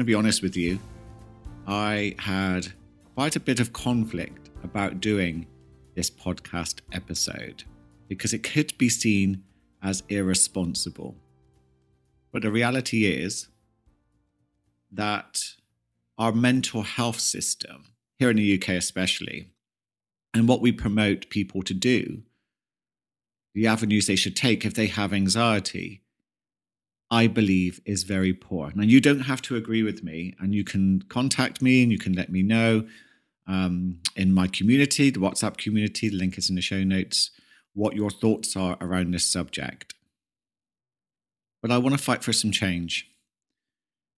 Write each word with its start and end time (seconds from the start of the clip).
going 0.00 0.06
to 0.06 0.12
be 0.12 0.14
honest 0.14 0.40
with 0.40 0.56
you. 0.56 0.78
I 1.66 2.14
had 2.18 2.68
quite 3.14 3.36
a 3.36 3.40
bit 3.40 3.60
of 3.60 3.74
conflict 3.74 4.48
about 4.64 4.98
doing 4.98 5.46
this 5.94 6.10
podcast 6.10 6.80
episode 6.90 7.64
because 8.08 8.32
it 8.32 8.42
could 8.42 8.72
be 8.78 8.88
seen 8.88 9.44
as 9.82 10.02
irresponsible. 10.08 11.16
But 12.32 12.40
the 12.40 12.50
reality 12.50 13.04
is 13.04 13.48
that 14.90 15.42
our 16.16 16.32
mental 16.32 16.80
health 16.80 17.20
system, 17.20 17.92
here 18.18 18.30
in 18.30 18.36
the 18.36 18.54
UK 18.58 18.70
especially, 18.70 19.50
and 20.32 20.48
what 20.48 20.62
we 20.62 20.72
promote 20.72 21.28
people 21.28 21.60
to 21.64 21.74
do, 21.74 22.22
the 23.54 23.66
avenues 23.66 24.06
they 24.06 24.16
should 24.16 24.34
take 24.34 24.64
if 24.64 24.72
they 24.72 24.86
have 24.86 25.12
anxiety, 25.12 26.00
I 27.10 27.26
believe 27.26 27.80
is 27.84 28.04
very 28.04 28.32
poor. 28.32 28.72
Now, 28.74 28.84
you 28.84 29.00
don't 29.00 29.20
have 29.20 29.42
to 29.42 29.56
agree 29.56 29.82
with 29.82 30.04
me, 30.04 30.34
and 30.38 30.54
you 30.54 30.64
can 30.64 31.02
contact 31.02 31.60
me 31.60 31.82
and 31.82 31.90
you 31.90 31.98
can 31.98 32.12
let 32.12 32.30
me 32.30 32.42
know 32.42 32.86
um, 33.50 33.98
in 34.14 34.32
my 34.32 34.46
community, 34.46 35.10
the 35.10 35.18
WhatsApp 35.18 35.56
community, 35.56 36.08
the 36.08 36.16
link 36.16 36.38
is 36.38 36.48
in 36.48 36.54
the 36.54 36.62
show 36.62 36.84
notes, 36.84 37.30
what 37.74 37.96
your 37.96 38.10
thoughts 38.10 38.56
are 38.56 38.76
around 38.80 39.12
this 39.12 39.30
subject. 39.30 39.94
But 41.60 41.72
I 41.72 41.78
want 41.78 41.96
to 41.96 42.02
fight 42.02 42.22
for 42.22 42.32
some 42.32 42.52
change. 42.52 43.08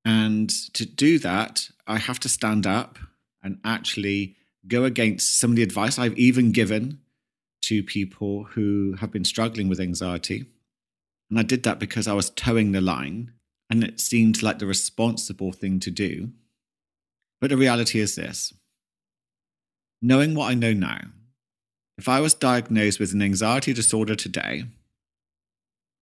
And 0.05 0.51
to 0.75 0.85
do 0.85 1.19
that, 1.21 1.69
I 1.87 1.99
have 1.99 2.21
to 2.21 2.29
stand 2.29 2.67
up 2.67 2.99
and 3.43 3.59
actually 3.65 4.37
go 4.69 4.85
against 4.85 5.39
some 5.39 5.51
of 5.51 5.57
the 5.57 5.63
advice 5.63 5.99
I've 5.99 6.19
even 6.19 6.53
given 6.53 7.01
to 7.63 7.83
people 7.83 8.45
who 8.45 8.97
have 9.01 9.11
been 9.11 9.25
struggling 9.25 9.69
with 9.69 9.81
anxiety. 9.81 10.45
And 11.33 11.39
I 11.39 11.45
did 11.45 11.63
that 11.63 11.79
because 11.79 12.07
I 12.07 12.13
was 12.13 12.29
toeing 12.29 12.73
the 12.73 12.83
line 12.83 13.33
and 13.71 13.83
it 13.83 14.01
seemed 14.01 14.43
like 14.43 14.59
the 14.59 14.67
responsible 14.67 15.51
thing 15.51 15.81
to 15.81 15.91
do. 15.91 16.33
But 17.41 17.49
the 17.49 17.57
reality 17.57 18.01
is 18.01 18.17
this 18.17 18.53
knowing 20.03 20.35
what 20.35 20.51
I 20.51 20.55
know 20.55 20.75
now, 20.75 21.05
if 21.97 22.07
I 22.07 22.21
was 22.21 22.35
diagnosed 22.35 23.01
with 23.01 23.15
an 23.15 23.23
anxiety 23.23 23.73
disorder 23.73 24.15
today, 24.15 24.65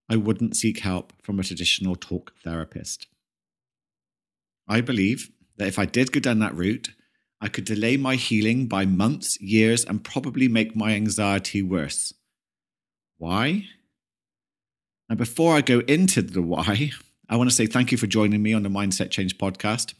I 0.08 0.16
wouldn't 0.16 0.56
seek 0.56 0.80
help 0.80 1.12
from 1.22 1.38
a 1.38 1.44
traditional 1.44 1.94
talk 1.94 2.32
therapist. 2.42 3.06
I 4.66 4.80
believe 4.80 5.30
that 5.58 5.68
if 5.68 5.78
I 5.78 5.84
did 5.84 6.10
go 6.10 6.18
down 6.18 6.40
that 6.40 6.56
route, 6.56 6.90
I 7.40 7.46
could 7.46 7.66
delay 7.66 7.96
my 7.96 8.16
healing 8.16 8.66
by 8.66 8.84
months, 8.84 9.40
years, 9.40 9.84
and 9.84 10.02
probably 10.02 10.48
make 10.48 10.74
my 10.74 10.94
anxiety 10.94 11.62
worse. 11.62 12.12
Why? 13.16 13.66
Now, 15.10 15.16
before 15.16 15.56
I 15.56 15.60
go 15.60 15.80
into 15.80 16.22
the 16.22 16.40
why, 16.40 16.92
I 17.28 17.36
want 17.36 17.50
to 17.50 17.56
say 17.56 17.66
thank 17.66 17.90
you 17.90 17.98
for 17.98 18.06
joining 18.06 18.44
me 18.44 18.54
on 18.54 18.62
the 18.62 18.68
Mindset 18.68 19.10
Change 19.10 19.38
podcast. 19.38 19.94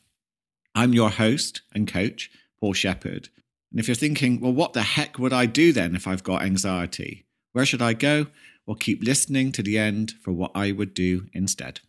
I'm 0.72 0.94
your 0.94 1.10
host 1.10 1.62
and 1.74 1.92
coach, 1.92 2.30
Paul 2.60 2.74
Shepard. 2.74 3.28
And 3.72 3.80
if 3.80 3.88
you're 3.88 3.96
thinking, 3.96 4.40
well, 4.40 4.52
what 4.52 4.72
the 4.72 4.82
heck 4.82 5.18
would 5.18 5.32
I 5.32 5.46
do 5.46 5.72
then 5.72 5.96
if 5.96 6.06
I've 6.06 6.22
got 6.22 6.42
anxiety? 6.42 7.26
Where 7.52 7.66
should 7.66 7.82
I 7.82 7.92
go? 7.92 8.28
Well, 8.66 8.76
keep 8.76 9.02
listening 9.02 9.50
to 9.52 9.64
the 9.64 9.78
end 9.78 10.12
for 10.22 10.30
what 10.30 10.52
I 10.54 10.70
would 10.70 10.94
do 10.94 11.26
instead. 11.32 11.80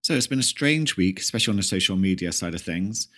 So 0.00 0.14
it's 0.14 0.26
been 0.26 0.38
a 0.38 0.42
strange 0.42 0.96
week, 0.96 1.20
especially 1.20 1.52
on 1.52 1.58
the 1.58 1.62
social 1.62 1.96
media 1.96 2.32
side 2.32 2.54
of 2.54 2.62
things. 2.62 3.08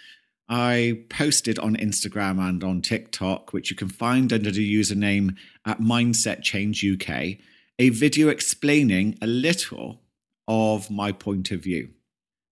I 0.53 1.05
posted 1.09 1.61
on 1.61 1.77
Instagram 1.77 2.41
and 2.41 2.65
on 2.65 2.83
TikTok, 2.83 3.53
which 3.53 3.71
you 3.71 3.77
can 3.77 3.89
find 3.89 4.33
under 4.33 4.51
the 4.51 4.81
username 4.81 5.37
at 5.65 5.79
Mindset 5.79 6.43
Change 6.43 6.85
UK, 6.85 7.37
a 7.79 7.91
video 7.91 8.29
explaining 8.29 9.17
a 9.23 9.29
little 9.29 10.03
of 10.49 10.91
my 10.91 11.13
point 11.13 11.53
of 11.53 11.63
view. 11.63 11.91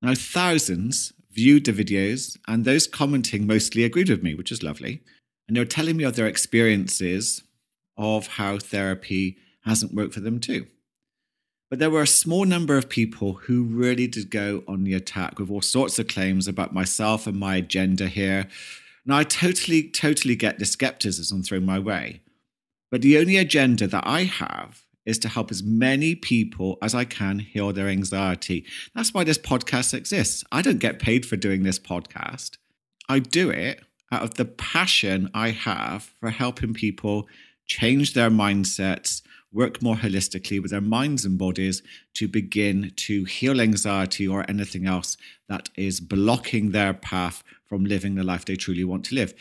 Now, 0.00 0.14
thousands 0.14 1.12
viewed 1.32 1.66
the 1.66 1.72
videos, 1.72 2.38
and 2.46 2.64
those 2.64 2.86
commenting 2.86 3.48
mostly 3.48 3.82
agreed 3.82 4.10
with 4.10 4.22
me, 4.22 4.36
which 4.36 4.52
is 4.52 4.62
lovely. 4.62 5.02
And 5.48 5.56
they 5.56 5.60
were 5.60 5.66
telling 5.66 5.96
me 5.96 6.04
of 6.04 6.14
their 6.14 6.28
experiences 6.28 7.42
of 7.96 8.28
how 8.28 8.58
therapy 8.58 9.38
hasn't 9.64 9.92
worked 9.92 10.14
for 10.14 10.20
them 10.20 10.38
too. 10.38 10.68
But 11.70 11.78
there 11.78 11.90
were 11.90 12.02
a 12.02 12.06
small 12.06 12.44
number 12.44 12.76
of 12.78 12.88
people 12.88 13.34
who 13.34 13.62
really 13.62 14.06
did 14.06 14.30
go 14.30 14.64
on 14.66 14.84
the 14.84 14.94
attack 14.94 15.38
with 15.38 15.50
all 15.50 15.60
sorts 15.60 15.98
of 15.98 16.08
claims 16.08 16.48
about 16.48 16.72
myself 16.72 17.26
and 17.26 17.38
my 17.38 17.56
agenda 17.56 18.08
here. 18.08 18.48
Now, 19.04 19.18
I 19.18 19.24
totally, 19.24 19.82
totally 19.82 20.34
get 20.34 20.58
the 20.58 20.64
skepticism 20.64 21.42
thrown 21.42 21.66
my 21.66 21.78
way. 21.78 22.22
But 22.90 23.02
the 23.02 23.18
only 23.18 23.36
agenda 23.36 23.86
that 23.86 24.06
I 24.06 24.24
have 24.24 24.84
is 25.04 25.18
to 25.18 25.28
help 25.28 25.50
as 25.50 25.62
many 25.62 26.14
people 26.14 26.76
as 26.82 26.94
I 26.94 27.04
can 27.04 27.38
heal 27.38 27.72
their 27.72 27.88
anxiety. 27.88 28.64
That's 28.94 29.12
why 29.14 29.24
this 29.24 29.38
podcast 29.38 29.94
exists. 29.94 30.44
I 30.52 30.62
don't 30.62 30.78
get 30.78 30.98
paid 30.98 31.24
for 31.24 31.36
doing 31.36 31.62
this 31.62 31.78
podcast. 31.78 32.58
I 33.08 33.18
do 33.18 33.48
it 33.50 33.80
out 34.12 34.22
of 34.22 34.34
the 34.34 34.44
passion 34.44 35.30
I 35.32 35.50
have 35.50 36.04
for 36.20 36.30
helping 36.30 36.74
people 36.74 37.26
change 37.66 38.14
their 38.14 38.30
mindsets, 38.30 39.22
work 39.52 39.82
more 39.82 39.96
holistically 39.96 40.60
with 40.60 40.70
their 40.70 40.80
minds 40.80 41.24
and 41.24 41.38
bodies 41.38 41.82
to 42.14 42.28
begin 42.28 42.92
to 42.96 43.24
heal 43.24 43.60
anxiety 43.60 44.26
or 44.28 44.44
anything 44.48 44.86
else 44.86 45.16
that 45.48 45.70
is 45.76 46.00
blocking 46.00 46.70
their 46.70 46.92
path 46.92 47.42
from 47.64 47.84
living 47.84 48.14
the 48.14 48.24
life 48.24 48.44
they 48.44 48.56
truly 48.56 48.84
want 48.84 49.04
to 49.06 49.14
live. 49.14 49.34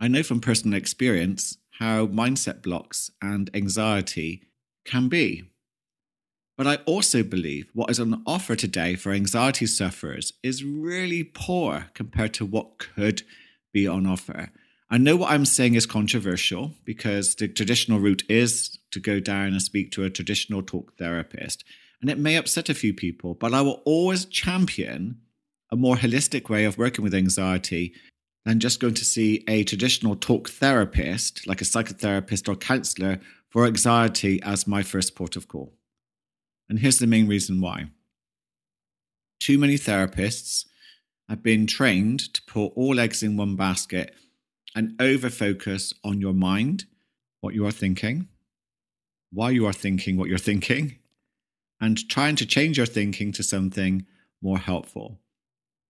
I 0.00 0.08
know 0.08 0.22
from 0.22 0.40
personal 0.40 0.76
experience 0.76 1.58
how 1.78 2.06
mindset 2.06 2.62
blocks 2.62 3.10
and 3.22 3.50
anxiety 3.54 4.42
can 4.84 5.08
be. 5.08 5.44
But 6.56 6.66
I 6.66 6.76
also 6.86 7.22
believe 7.22 7.70
what 7.72 7.90
is 7.90 8.00
on 8.00 8.20
offer 8.26 8.56
today 8.56 8.96
for 8.96 9.12
anxiety 9.12 9.66
sufferers 9.66 10.32
is 10.42 10.64
really 10.64 11.22
poor 11.22 11.86
compared 11.94 12.34
to 12.34 12.44
what 12.44 12.78
could 12.78 13.22
be 13.72 13.86
on 13.86 14.06
offer. 14.06 14.50
I 14.90 14.98
know 14.98 15.16
what 15.16 15.30
I'm 15.30 15.44
saying 15.44 15.74
is 15.74 15.86
controversial 15.86 16.72
because 16.84 17.34
the 17.34 17.46
traditional 17.46 18.00
route 18.00 18.24
is 18.28 18.77
to 18.90 19.00
go 19.00 19.20
down 19.20 19.48
and 19.48 19.62
speak 19.62 19.92
to 19.92 20.04
a 20.04 20.10
traditional 20.10 20.62
talk 20.62 20.96
therapist. 20.98 21.64
And 22.00 22.10
it 22.10 22.18
may 22.18 22.36
upset 22.36 22.68
a 22.68 22.74
few 22.74 22.94
people, 22.94 23.34
but 23.34 23.54
I 23.54 23.60
will 23.60 23.82
always 23.84 24.24
champion 24.24 25.20
a 25.70 25.76
more 25.76 25.96
holistic 25.96 26.48
way 26.48 26.64
of 26.64 26.78
working 26.78 27.02
with 27.02 27.14
anxiety 27.14 27.92
than 28.44 28.60
just 28.60 28.80
going 28.80 28.94
to 28.94 29.04
see 29.04 29.44
a 29.46 29.64
traditional 29.64 30.16
talk 30.16 30.48
therapist, 30.48 31.46
like 31.46 31.60
a 31.60 31.64
psychotherapist 31.64 32.48
or 32.48 32.56
counselor, 32.56 33.20
for 33.50 33.66
anxiety 33.66 34.40
as 34.42 34.66
my 34.66 34.82
first 34.82 35.14
port 35.14 35.36
of 35.36 35.48
call. 35.48 35.74
And 36.68 36.78
here's 36.78 36.98
the 36.98 37.06
main 37.06 37.26
reason 37.26 37.60
why. 37.60 37.90
Too 39.40 39.58
many 39.58 39.76
therapists 39.76 40.66
have 41.28 41.42
been 41.42 41.66
trained 41.66 42.32
to 42.34 42.42
put 42.42 42.72
all 42.74 42.98
eggs 42.98 43.22
in 43.22 43.36
one 43.36 43.56
basket 43.56 44.14
and 44.74 45.00
over 45.00 45.30
focus 45.30 45.92
on 46.04 46.20
your 46.20 46.34
mind, 46.34 46.86
what 47.40 47.54
you 47.54 47.66
are 47.66 47.72
thinking, 47.72 48.28
why 49.32 49.50
you 49.50 49.66
are 49.66 49.72
thinking 49.72 50.16
what 50.16 50.28
you're 50.28 50.38
thinking, 50.38 50.98
and 51.80 52.08
trying 52.08 52.36
to 52.36 52.46
change 52.46 52.76
your 52.76 52.86
thinking 52.86 53.32
to 53.32 53.42
something 53.42 54.06
more 54.42 54.58
helpful. 54.58 55.18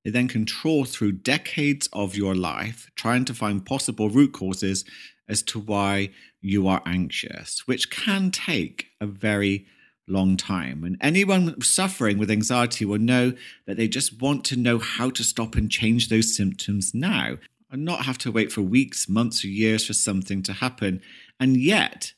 It 0.04 0.12
then 0.12 0.28
control 0.28 0.84
through 0.84 1.12
decades 1.12 1.88
of 1.92 2.14
your 2.14 2.34
life, 2.34 2.90
trying 2.94 3.24
to 3.26 3.34
find 3.34 3.64
possible 3.64 4.08
root 4.08 4.32
causes 4.32 4.84
as 5.28 5.42
to 5.42 5.58
why 5.58 6.10
you 6.40 6.66
are 6.68 6.82
anxious, 6.86 7.66
which 7.66 7.90
can 7.90 8.30
take 8.30 8.86
a 9.00 9.06
very 9.06 9.66
long 10.06 10.36
time. 10.36 10.84
And 10.84 10.96
anyone 11.00 11.60
suffering 11.60 12.18
with 12.18 12.30
anxiety 12.30 12.84
will 12.84 12.98
know 12.98 13.34
that 13.66 13.76
they 13.76 13.88
just 13.88 14.20
want 14.20 14.44
to 14.46 14.56
know 14.56 14.78
how 14.78 15.10
to 15.10 15.22
stop 15.22 15.54
and 15.54 15.70
change 15.70 16.08
those 16.08 16.34
symptoms 16.34 16.94
now 16.94 17.36
and 17.70 17.84
not 17.84 18.06
have 18.06 18.18
to 18.18 18.32
wait 18.32 18.50
for 18.50 18.62
weeks, 18.62 19.08
months, 19.08 19.44
or 19.44 19.48
years 19.48 19.86
for 19.86 19.92
something 19.92 20.42
to 20.44 20.54
happen. 20.54 21.02
And 21.38 21.56
yet, 21.56 22.14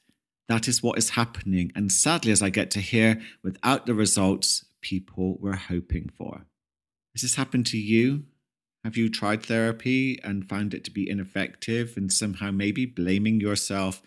that 0.50 0.66
is 0.66 0.82
what 0.82 0.98
is 0.98 1.10
happening. 1.10 1.70
And 1.76 1.92
sadly, 1.92 2.32
as 2.32 2.42
I 2.42 2.50
get 2.50 2.72
to 2.72 2.80
hear, 2.80 3.20
without 3.40 3.86
the 3.86 3.94
results 3.94 4.64
people 4.80 5.38
were 5.38 5.54
hoping 5.54 6.10
for. 6.18 6.44
Has 7.14 7.22
this 7.22 7.36
happened 7.36 7.66
to 7.66 7.78
you? 7.78 8.24
Have 8.82 8.96
you 8.96 9.08
tried 9.08 9.44
therapy 9.44 10.18
and 10.24 10.48
found 10.48 10.74
it 10.74 10.82
to 10.84 10.90
be 10.90 11.08
ineffective 11.08 11.94
and 11.96 12.12
somehow 12.12 12.50
maybe 12.50 12.84
blaming 12.84 13.40
yourself 13.40 14.02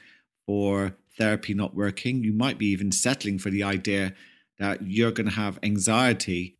for 0.46 0.98
therapy 1.18 1.54
not 1.54 1.76
working? 1.76 2.26
You 2.26 2.34
might 2.34 2.58
be 2.58 2.68
even 2.68 2.92
settling 2.92 3.40
for 3.40 3.50
the 3.50 3.64
idea 3.64 4.14
that 4.60 4.82
you're 4.82 5.12
going 5.12 5.30
to 5.30 5.36
have 5.36 5.60
anxiety 5.64 6.58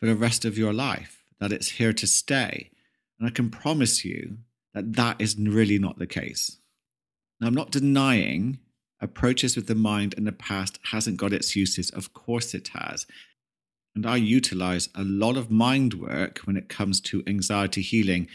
for 0.00 0.06
the 0.06 0.16
rest 0.16 0.44
of 0.44 0.58
your 0.58 0.72
life, 0.72 1.22
that 1.38 1.52
it's 1.52 1.72
here 1.72 1.92
to 1.92 2.06
stay. 2.06 2.72
And 3.20 3.28
I 3.28 3.30
can 3.30 3.48
promise 3.48 4.04
you 4.04 4.38
that 4.74 4.94
that 4.94 5.20
is 5.20 5.36
really 5.38 5.78
not 5.78 6.00
the 6.00 6.06
case. 6.08 6.58
Now, 7.40 7.46
I'm 7.46 7.54
not 7.54 7.70
denying 7.70 8.58
approaches 9.00 9.56
with 9.56 9.66
the 9.66 9.74
mind 9.74 10.14
in 10.14 10.24
the 10.24 10.32
past 10.32 10.78
hasn't 10.90 11.16
got 11.16 11.32
its 11.32 11.56
uses. 11.56 11.90
Of 11.90 12.12
course 12.12 12.54
it 12.54 12.68
has. 12.68 13.06
And 13.94 14.06
I 14.06 14.16
utilize 14.16 14.88
a 14.94 15.02
lot 15.02 15.36
of 15.36 15.50
mind 15.50 15.94
work 15.94 16.38
when 16.44 16.56
it 16.56 16.68
comes 16.68 17.00
to 17.02 17.22
anxiety 17.26 17.82
healing. 17.82 18.28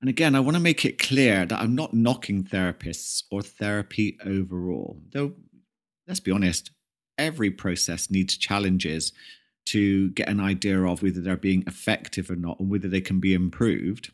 And 0.00 0.08
again, 0.08 0.34
I 0.34 0.40
want 0.40 0.56
to 0.56 0.62
make 0.62 0.84
it 0.84 0.98
clear 0.98 1.46
that 1.46 1.60
I'm 1.60 1.74
not 1.74 1.94
knocking 1.94 2.44
therapists 2.44 3.22
or 3.30 3.42
therapy 3.42 4.18
overall. 4.24 5.00
Though, 5.12 5.32
let's 6.06 6.20
be 6.20 6.30
honest, 6.30 6.70
every 7.16 7.50
process 7.50 8.10
needs 8.10 8.36
challenges 8.36 9.12
to 9.66 10.10
get 10.10 10.28
an 10.28 10.40
idea 10.40 10.82
of 10.82 11.02
whether 11.02 11.20
they're 11.20 11.36
being 11.36 11.64
effective 11.66 12.30
or 12.30 12.36
not 12.36 12.58
and 12.58 12.70
whether 12.70 12.88
they 12.88 13.00
can 13.00 13.20
be 13.20 13.34
improved. 13.34 14.10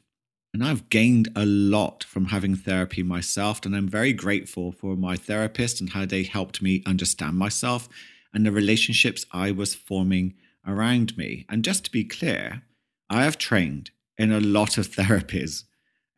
And 0.56 0.64
I've 0.64 0.88
gained 0.88 1.28
a 1.36 1.44
lot 1.44 2.02
from 2.02 2.24
having 2.24 2.56
therapy 2.56 3.02
myself. 3.02 3.66
And 3.66 3.76
I'm 3.76 3.86
very 3.86 4.14
grateful 4.14 4.72
for 4.72 4.96
my 4.96 5.14
therapist 5.14 5.82
and 5.82 5.90
how 5.90 6.06
they 6.06 6.22
helped 6.22 6.62
me 6.62 6.82
understand 6.86 7.36
myself 7.36 7.90
and 8.32 8.46
the 8.46 8.50
relationships 8.50 9.26
I 9.32 9.50
was 9.50 9.74
forming 9.74 10.32
around 10.66 11.14
me. 11.18 11.44
And 11.50 11.62
just 11.62 11.84
to 11.84 11.90
be 11.90 12.04
clear, 12.04 12.62
I 13.10 13.24
have 13.24 13.36
trained 13.36 13.90
in 14.16 14.32
a 14.32 14.40
lot 14.40 14.78
of 14.78 14.88
therapies 14.96 15.64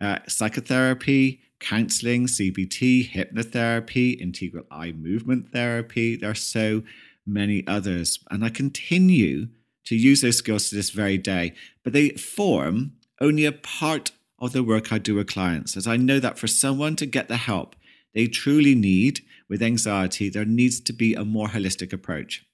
uh, 0.00 0.20
psychotherapy, 0.28 1.40
counseling, 1.58 2.26
CBT, 2.26 3.10
hypnotherapy, 3.10 4.20
integral 4.20 4.66
eye 4.70 4.92
movement 4.92 5.50
therapy. 5.50 6.14
There 6.14 6.30
are 6.30 6.34
so 6.36 6.84
many 7.26 7.66
others. 7.66 8.20
And 8.30 8.44
I 8.44 8.50
continue 8.50 9.48
to 9.86 9.96
use 9.96 10.20
those 10.20 10.38
skills 10.38 10.68
to 10.68 10.76
this 10.76 10.90
very 10.90 11.18
day, 11.18 11.54
but 11.82 11.92
they 11.92 12.10
form 12.10 12.92
only 13.20 13.44
a 13.44 13.50
part 13.50 14.12
of 14.38 14.52
the 14.52 14.62
work 14.62 14.92
I 14.92 14.98
do 14.98 15.16
with 15.16 15.28
clients, 15.28 15.76
as 15.76 15.86
I 15.86 15.96
know 15.96 16.20
that 16.20 16.38
for 16.38 16.46
someone 16.46 16.96
to 16.96 17.06
get 17.06 17.28
the 17.28 17.36
help 17.36 17.74
they 18.14 18.26
truly 18.26 18.74
need 18.74 19.20
with 19.48 19.62
anxiety, 19.62 20.28
there 20.28 20.44
needs 20.44 20.80
to 20.80 20.92
be 20.92 21.14
a 21.14 21.24
more 21.24 21.48
holistic 21.48 21.92
approach. 21.92 22.44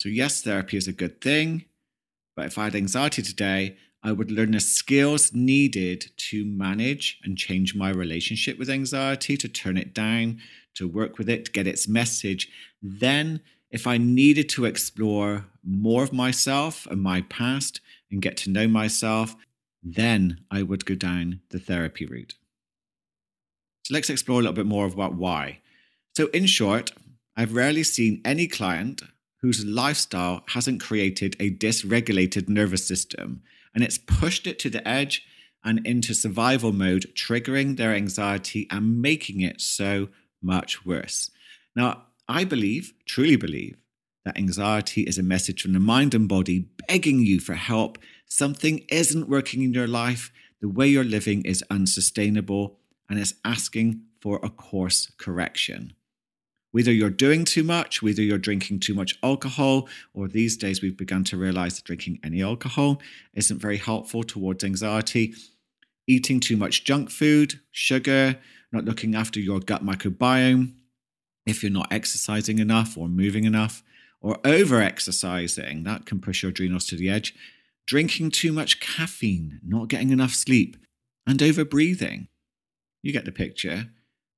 So, 0.00 0.08
yes, 0.08 0.42
therapy 0.42 0.76
is 0.76 0.86
a 0.86 0.92
good 0.92 1.20
thing, 1.20 1.64
but 2.36 2.46
if 2.46 2.58
I 2.58 2.64
had 2.64 2.76
anxiety 2.76 3.22
today, 3.22 3.76
I 4.02 4.12
would 4.12 4.30
learn 4.30 4.52
the 4.52 4.60
skills 4.60 5.34
needed 5.34 6.12
to 6.28 6.44
manage 6.44 7.18
and 7.24 7.36
change 7.36 7.74
my 7.74 7.90
relationship 7.90 8.58
with 8.58 8.70
anxiety, 8.70 9.36
to 9.36 9.48
turn 9.48 9.76
it 9.76 9.92
down, 9.92 10.38
to 10.74 10.86
work 10.86 11.18
with 11.18 11.28
it, 11.28 11.46
to 11.46 11.50
get 11.50 11.66
its 11.66 11.88
message. 11.88 12.48
Then, 12.80 13.40
if 13.70 13.86
I 13.86 13.98
needed 13.98 14.48
to 14.50 14.66
explore 14.66 15.46
more 15.64 16.04
of 16.04 16.12
myself 16.12 16.86
and 16.86 17.02
my 17.02 17.22
past 17.22 17.80
and 18.10 18.22
get 18.22 18.36
to 18.38 18.50
know 18.50 18.68
myself, 18.68 19.34
then 19.94 20.40
I 20.50 20.62
would 20.62 20.84
go 20.84 20.94
down 20.94 21.40
the 21.50 21.58
therapy 21.58 22.06
route. 22.06 22.34
So 23.84 23.94
let's 23.94 24.10
explore 24.10 24.40
a 24.40 24.42
little 24.42 24.54
bit 24.54 24.66
more 24.66 24.86
about 24.86 25.14
why. 25.14 25.60
So, 26.16 26.26
in 26.28 26.46
short, 26.46 26.92
I've 27.36 27.54
rarely 27.54 27.84
seen 27.84 28.20
any 28.24 28.48
client 28.48 29.02
whose 29.40 29.64
lifestyle 29.64 30.42
hasn't 30.48 30.82
created 30.82 31.36
a 31.38 31.50
dysregulated 31.50 32.48
nervous 32.48 32.86
system 32.86 33.42
and 33.74 33.84
it's 33.84 33.98
pushed 33.98 34.46
it 34.46 34.58
to 34.58 34.70
the 34.70 34.86
edge 34.86 35.24
and 35.64 35.86
into 35.86 36.14
survival 36.14 36.72
mode, 36.72 37.06
triggering 37.14 37.76
their 37.76 37.94
anxiety 37.94 38.66
and 38.70 39.00
making 39.00 39.40
it 39.40 39.60
so 39.60 40.08
much 40.42 40.84
worse. 40.84 41.30
Now, 41.74 42.04
I 42.28 42.44
believe, 42.44 42.92
truly 43.06 43.36
believe, 43.36 43.76
that 44.24 44.36
anxiety 44.36 45.02
is 45.02 45.18
a 45.18 45.22
message 45.22 45.62
from 45.62 45.72
the 45.72 45.80
mind 45.80 46.14
and 46.14 46.28
body 46.28 46.68
begging 46.86 47.20
you 47.20 47.40
for 47.40 47.54
help. 47.54 47.98
Something 48.28 48.84
isn't 48.90 49.28
working 49.28 49.62
in 49.62 49.72
your 49.72 49.86
life. 49.86 50.30
The 50.60 50.68
way 50.68 50.86
you're 50.86 51.04
living 51.04 51.44
is 51.44 51.64
unsustainable 51.70 52.78
and 53.08 53.18
it's 53.18 53.34
asking 53.44 54.02
for 54.20 54.38
a 54.42 54.50
course 54.50 55.10
correction. 55.16 55.94
Whether 56.70 56.92
you're 56.92 57.08
doing 57.08 57.46
too 57.46 57.64
much, 57.64 58.02
whether 58.02 58.20
you're 58.20 58.36
drinking 58.36 58.80
too 58.80 58.94
much 58.94 59.18
alcohol, 59.22 59.88
or 60.12 60.28
these 60.28 60.58
days 60.58 60.82
we've 60.82 60.96
begun 60.96 61.24
to 61.24 61.38
realize 61.38 61.76
that 61.76 61.86
drinking 61.86 62.18
any 62.22 62.42
alcohol 62.42 63.00
isn't 63.32 63.58
very 63.60 63.78
helpful 63.78 64.22
towards 64.22 64.62
anxiety, 64.62 65.34
eating 66.06 66.40
too 66.40 66.58
much 66.58 66.84
junk 66.84 67.10
food, 67.10 67.60
sugar, 67.70 68.38
not 68.70 68.84
looking 68.84 69.14
after 69.14 69.40
your 69.40 69.60
gut 69.60 69.84
microbiome, 69.84 70.74
if 71.46 71.62
you're 71.62 71.72
not 71.72 71.90
exercising 71.90 72.58
enough 72.58 72.98
or 72.98 73.08
moving 73.08 73.44
enough, 73.44 73.82
or 74.20 74.38
over 74.44 74.82
exercising, 74.82 75.84
that 75.84 76.04
can 76.04 76.20
push 76.20 76.42
your 76.42 76.50
adrenals 76.50 76.84
to 76.84 76.96
the 76.96 77.08
edge, 77.08 77.34
drinking 77.88 78.30
too 78.30 78.52
much 78.52 78.80
caffeine, 78.80 79.58
not 79.64 79.88
getting 79.88 80.10
enough 80.10 80.32
sleep, 80.32 80.76
and 81.26 81.40
overbreathing. 81.40 82.28
You 83.02 83.12
get 83.12 83.24
the 83.24 83.32
picture. 83.32 83.86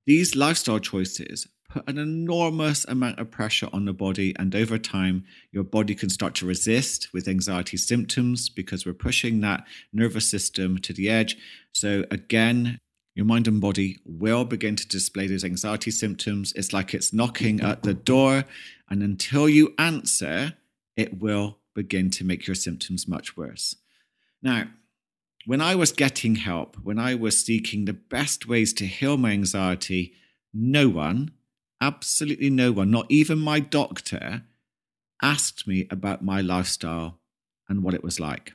These 0.06 0.36
lifestyle 0.36 0.78
choices 0.78 1.48
put 1.68 1.88
an 1.88 1.98
enormous 1.98 2.84
amount 2.86 3.18
of 3.18 3.30
pressure 3.30 3.68
on 3.72 3.84
the 3.84 3.92
body. 3.92 4.34
And 4.38 4.54
over 4.54 4.78
time, 4.78 5.24
your 5.50 5.64
body 5.64 5.94
can 5.94 6.10
start 6.10 6.34
to 6.36 6.46
resist 6.46 7.08
with 7.12 7.28
anxiety 7.28 7.76
symptoms 7.76 8.48
because 8.48 8.86
we're 8.86 8.92
pushing 8.92 9.40
that 9.40 9.66
nervous 9.92 10.30
system 10.30 10.78
to 10.78 10.92
the 10.92 11.08
edge. 11.08 11.36
So, 11.72 12.04
again, 12.10 12.78
your 13.16 13.26
mind 13.26 13.48
and 13.48 13.60
body 13.60 13.98
will 14.04 14.44
begin 14.44 14.76
to 14.76 14.88
display 14.88 15.26
those 15.26 15.44
anxiety 15.44 15.90
symptoms. 15.90 16.52
It's 16.54 16.72
like 16.72 16.94
it's 16.94 17.12
knocking 17.12 17.60
at 17.60 17.82
the 17.82 17.94
door. 17.94 18.44
And 18.88 19.02
until 19.02 19.48
you 19.48 19.74
answer, 19.78 20.54
it 20.96 21.20
will 21.20 21.59
begin 21.82 22.10
to 22.10 22.24
make 22.24 22.46
your 22.46 22.54
symptoms 22.54 23.08
much 23.08 23.36
worse. 23.36 23.76
Now, 24.42 24.68
when 25.46 25.60
I 25.60 25.74
was 25.74 25.92
getting 25.92 26.36
help, 26.36 26.76
when 26.82 26.98
I 26.98 27.14
was 27.14 27.44
seeking 27.44 27.84
the 27.84 28.00
best 28.16 28.46
ways 28.46 28.72
to 28.74 28.86
heal 28.86 29.16
my 29.16 29.30
anxiety, 29.30 30.14
no 30.52 30.88
one 30.88 31.30
absolutely 31.80 32.50
no 32.50 32.72
one, 32.72 32.90
not 32.90 33.06
even 33.08 33.38
my 33.38 33.60
doctor, 33.60 34.42
asked 35.22 35.66
me 35.66 35.86
about 35.90 36.24
my 36.24 36.40
lifestyle 36.40 37.18
and 37.68 37.82
what 37.82 37.94
it 37.94 38.04
was 38.04 38.20
like. 38.20 38.52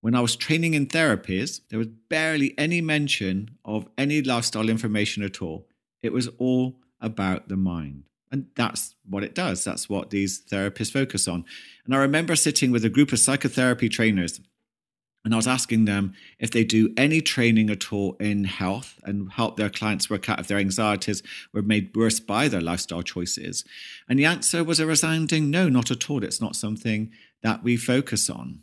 When 0.00 0.14
I 0.14 0.20
was 0.20 0.36
training 0.36 0.74
in 0.74 0.86
therapies, 0.86 1.60
there 1.68 1.78
was 1.78 1.88
barely 1.88 2.56
any 2.56 2.80
mention 2.80 3.58
of 3.64 3.88
any 3.98 4.22
lifestyle 4.22 4.68
information 4.68 5.24
at 5.24 5.42
all. 5.42 5.66
It 6.02 6.12
was 6.12 6.28
all 6.38 6.76
about 7.00 7.48
the 7.48 7.56
mind. 7.56 8.04
And 8.30 8.46
that's 8.56 8.94
what 9.08 9.24
it 9.24 9.34
does. 9.34 9.64
That's 9.64 9.88
what 9.88 10.10
these 10.10 10.40
therapists 10.40 10.92
focus 10.92 11.26
on. 11.26 11.44
And 11.84 11.94
I 11.94 11.98
remember 11.98 12.36
sitting 12.36 12.70
with 12.70 12.84
a 12.84 12.90
group 12.90 13.12
of 13.12 13.18
psychotherapy 13.18 13.88
trainers 13.88 14.40
and 15.24 15.34
I 15.34 15.36
was 15.36 15.46
asking 15.46 15.84
them 15.84 16.14
if 16.38 16.50
they 16.50 16.64
do 16.64 16.92
any 16.96 17.20
training 17.20 17.70
at 17.70 17.92
all 17.92 18.14
in 18.14 18.44
health 18.44 18.98
and 19.04 19.30
help 19.32 19.56
their 19.56 19.68
clients 19.68 20.08
work 20.08 20.28
out 20.28 20.40
if 20.40 20.46
their 20.46 20.58
anxieties 20.58 21.22
were 21.52 21.62
made 21.62 21.94
worse 21.94 22.20
by 22.20 22.48
their 22.48 22.60
lifestyle 22.60 23.02
choices. 23.02 23.64
And 24.08 24.18
the 24.18 24.24
answer 24.24 24.62
was 24.64 24.80
a 24.80 24.86
resounding 24.86 25.50
no, 25.50 25.68
not 25.68 25.90
at 25.90 26.08
all. 26.08 26.24
It's 26.24 26.40
not 26.40 26.56
something 26.56 27.10
that 27.42 27.62
we 27.62 27.76
focus 27.76 28.30
on. 28.30 28.60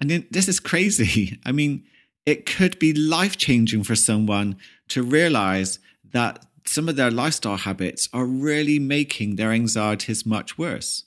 And 0.00 0.26
this 0.30 0.48
is 0.48 0.60
crazy. 0.60 1.38
I 1.46 1.52
mean, 1.52 1.84
it 2.26 2.46
could 2.46 2.78
be 2.78 2.94
life 2.94 3.36
changing 3.36 3.84
for 3.84 3.94
someone 3.94 4.56
to 4.88 5.02
realize 5.02 5.78
that 6.12 6.46
some 6.66 6.88
of 6.88 6.96
their 6.96 7.10
lifestyle 7.10 7.58
habits 7.58 8.08
are 8.12 8.24
really 8.24 8.78
making 8.78 9.36
their 9.36 9.52
anxieties 9.52 10.24
much 10.24 10.56
worse. 10.56 11.04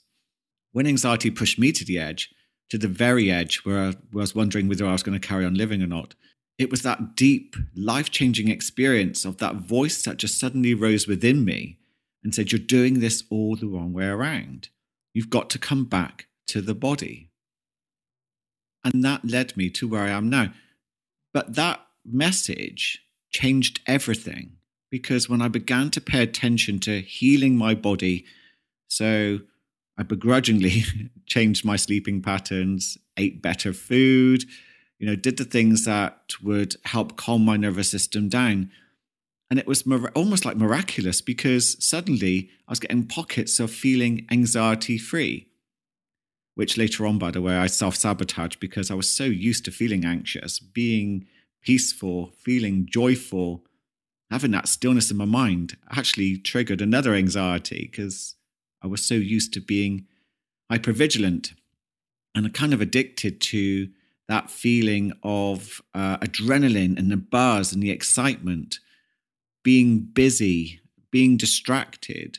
When 0.72 0.86
anxiety 0.86 1.30
pushed 1.30 1.58
me 1.58 1.72
to 1.72 1.84
the 1.84 1.98
edge, 1.98 2.30
to 2.70 2.78
the 2.78 2.88
very 2.88 3.30
edge 3.30 3.64
where 3.64 3.78
I 3.78 3.94
was 4.12 4.34
wondering 4.34 4.68
whether 4.68 4.86
I 4.86 4.92
was 4.92 5.02
going 5.02 5.18
to 5.18 5.26
carry 5.26 5.44
on 5.44 5.54
living 5.54 5.82
or 5.82 5.86
not. 5.86 6.14
It 6.58 6.70
was 6.70 6.82
that 6.82 7.16
deep, 7.16 7.56
life 7.74 8.10
changing 8.10 8.48
experience 8.48 9.24
of 9.24 9.38
that 9.38 9.56
voice 9.56 10.02
that 10.02 10.16
just 10.16 10.38
suddenly 10.38 10.74
rose 10.74 11.06
within 11.06 11.44
me 11.44 11.78
and 12.22 12.34
said, 12.34 12.52
You're 12.52 12.58
doing 12.58 13.00
this 13.00 13.24
all 13.30 13.56
the 13.56 13.68
wrong 13.68 13.92
way 13.92 14.06
around. 14.06 14.68
You've 15.14 15.30
got 15.30 15.50
to 15.50 15.58
come 15.58 15.84
back 15.84 16.26
to 16.48 16.60
the 16.60 16.74
body. 16.74 17.30
And 18.84 19.04
that 19.04 19.24
led 19.24 19.56
me 19.56 19.70
to 19.70 19.88
where 19.88 20.02
I 20.02 20.10
am 20.10 20.28
now. 20.28 20.52
But 21.32 21.54
that 21.54 21.80
message 22.04 23.02
changed 23.30 23.80
everything 23.86 24.57
because 24.90 25.28
when 25.28 25.42
I 25.42 25.48
began 25.48 25.90
to 25.90 26.00
pay 26.00 26.22
attention 26.22 26.78
to 26.80 27.00
healing 27.00 27.56
my 27.56 27.74
body, 27.74 28.24
so 28.88 29.40
I 29.98 30.02
begrudgingly 30.02 30.84
changed 31.26 31.64
my 31.64 31.76
sleeping 31.76 32.22
patterns, 32.22 32.96
ate 33.16 33.42
better 33.42 33.72
food, 33.72 34.44
you 34.98 35.06
know, 35.06 35.16
did 35.16 35.36
the 35.36 35.44
things 35.44 35.84
that 35.84 36.34
would 36.42 36.76
help 36.84 37.16
calm 37.16 37.44
my 37.44 37.56
nervous 37.56 37.90
system 37.90 38.28
down. 38.28 38.70
And 39.50 39.58
it 39.58 39.66
was 39.66 39.84
almost 40.14 40.44
like 40.44 40.56
miraculous 40.56 41.20
because 41.20 41.82
suddenly 41.84 42.50
I 42.66 42.72
was 42.72 42.80
getting 42.80 43.06
pockets 43.06 43.60
of 43.60 43.70
feeling 43.70 44.26
anxiety 44.30 44.98
free, 44.98 45.48
which 46.54 46.76
later 46.76 47.06
on, 47.06 47.18
by 47.18 47.30
the 47.30 47.40
way, 47.40 47.56
I 47.56 47.66
self 47.66 47.96
sabotaged 47.96 48.60
because 48.60 48.90
I 48.90 48.94
was 48.94 49.08
so 49.08 49.24
used 49.24 49.64
to 49.64 49.70
feeling 49.70 50.04
anxious, 50.04 50.58
being 50.58 51.26
peaceful, 51.62 52.32
feeling 52.44 52.86
joyful, 52.90 53.64
having 54.30 54.50
that 54.50 54.68
stillness 54.68 55.10
in 55.10 55.16
my 55.16 55.24
mind 55.24 55.76
actually 55.90 56.36
triggered 56.36 56.80
another 56.80 57.14
anxiety 57.14 57.88
because 57.90 58.36
I 58.82 58.86
was 58.86 59.04
so 59.04 59.14
used 59.14 59.52
to 59.54 59.60
being 59.60 60.06
hypervigilant 60.70 61.54
and 62.34 62.52
kind 62.52 62.74
of 62.74 62.80
addicted 62.80 63.40
to 63.40 63.88
that 64.28 64.50
feeling 64.50 65.12
of 65.22 65.80
uh, 65.94 66.18
adrenaline 66.18 66.98
and 66.98 67.10
the 67.10 67.16
buzz 67.16 67.72
and 67.72 67.82
the 67.82 67.90
excitement, 67.90 68.78
being 69.64 70.00
busy, 70.00 70.80
being 71.10 71.36
distracted, 71.36 72.38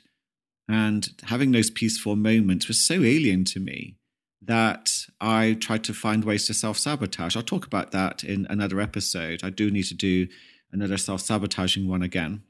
and 0.68 1.10
having 1.24 1.52
those 1.52 1.72
peaceful 1.72 2.16
moments 2.16 2.68
was 2.68 2.80
so 2.80 3.02
alien 3.02 3.44
to 3.44 3.60
me 3.60 3.96
that 4.42 5.06
I 5.20 5.58
tried 5.60 5.84
to 5.86 5.94
find 5.94 6.24
ways 6.24 6.46
to 6.48 6.54
self 6.54 6.78
sabotage. 6.78 7.36
I'll 7.36 7.44
talk 7.44 7.66
about 7.66 7.92
that 7.92 8.24
in 8.24 8.46
another 8.50 8.80
episode. 8.80 9.44
I 9.44 9.50
do 9.50 9.72
need 9.72 9.86
to 9.86 9.96
do 9.96 10.28
another 10.72 10.98
self 10.98 11.22
sabotaging 11.22 11.88
one 11.88 12.02
again. 12.02 12.44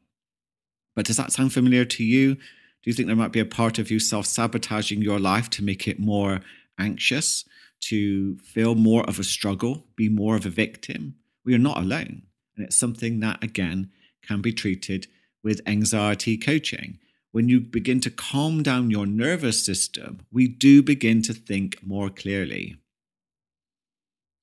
But 0.96 1.06
does 1.06 1.18
that 1.18 1.32
sound 1.32 1.54
familiar 1.54 1.86
to 1.86 2.04
you? 2.04 2.36
Do 2.36 2.90
you 2.90 2.94
think 2.94 3.08
there 3.08 3.16
might 3.16 3.32
be 3.32 3.40
a 3.40 3.46
part 3.46 3.80
of 3.80 3.92
you 3.92 4.00
self 4.00 4.26
sabotaging 4.26 5.02
your 5.02 5.20
life 5.20 5.50
to 5.52 5.64
make 5.64 5.88
it 5.88 6.00
more 6.00 6.42
anxious, 6.78 7.46
to 7.82 8.38
feel 8.40 8.76
more 8.76 9.04
of 9.08 9.20
a 9.20 9.24
struggle, 9.24 9.86
be 9.96 10.10
more 10.10 10.36
of 10.36 10.46
a 10.46 10.50
victim? 10.50 11.16
We 11.46 11.54
are 11.56 11.60
not 11.60 11.78
alone. 11.78 12.24
And 12.56 12.66
it's 12.66 12.78
something 12.78 13.20
that, 13.22 13.44
again, 13.44 13.92
can 14.22 14.42
be 14.42 14.54
treated 14.54 15.08
with 15.44 15.62
anxiety 15.66 16.38
coaching. 16.38 17.00
When 17.32 17.48
you 17.48 17.60
begin 17.60 18.02
to 18.02 18.10
calm 18.10 18.64
down 18.64 18.90
your 18.90 19.06
nervous 19.06 19.64
system, 19.64 20.22
we 20.32 20.48
do 20.48 20.82
begin 20.82 21.22
to 21.24 21.34
think 21.34 21.78
more 21.82 22.10
clearly. 22.10 22.78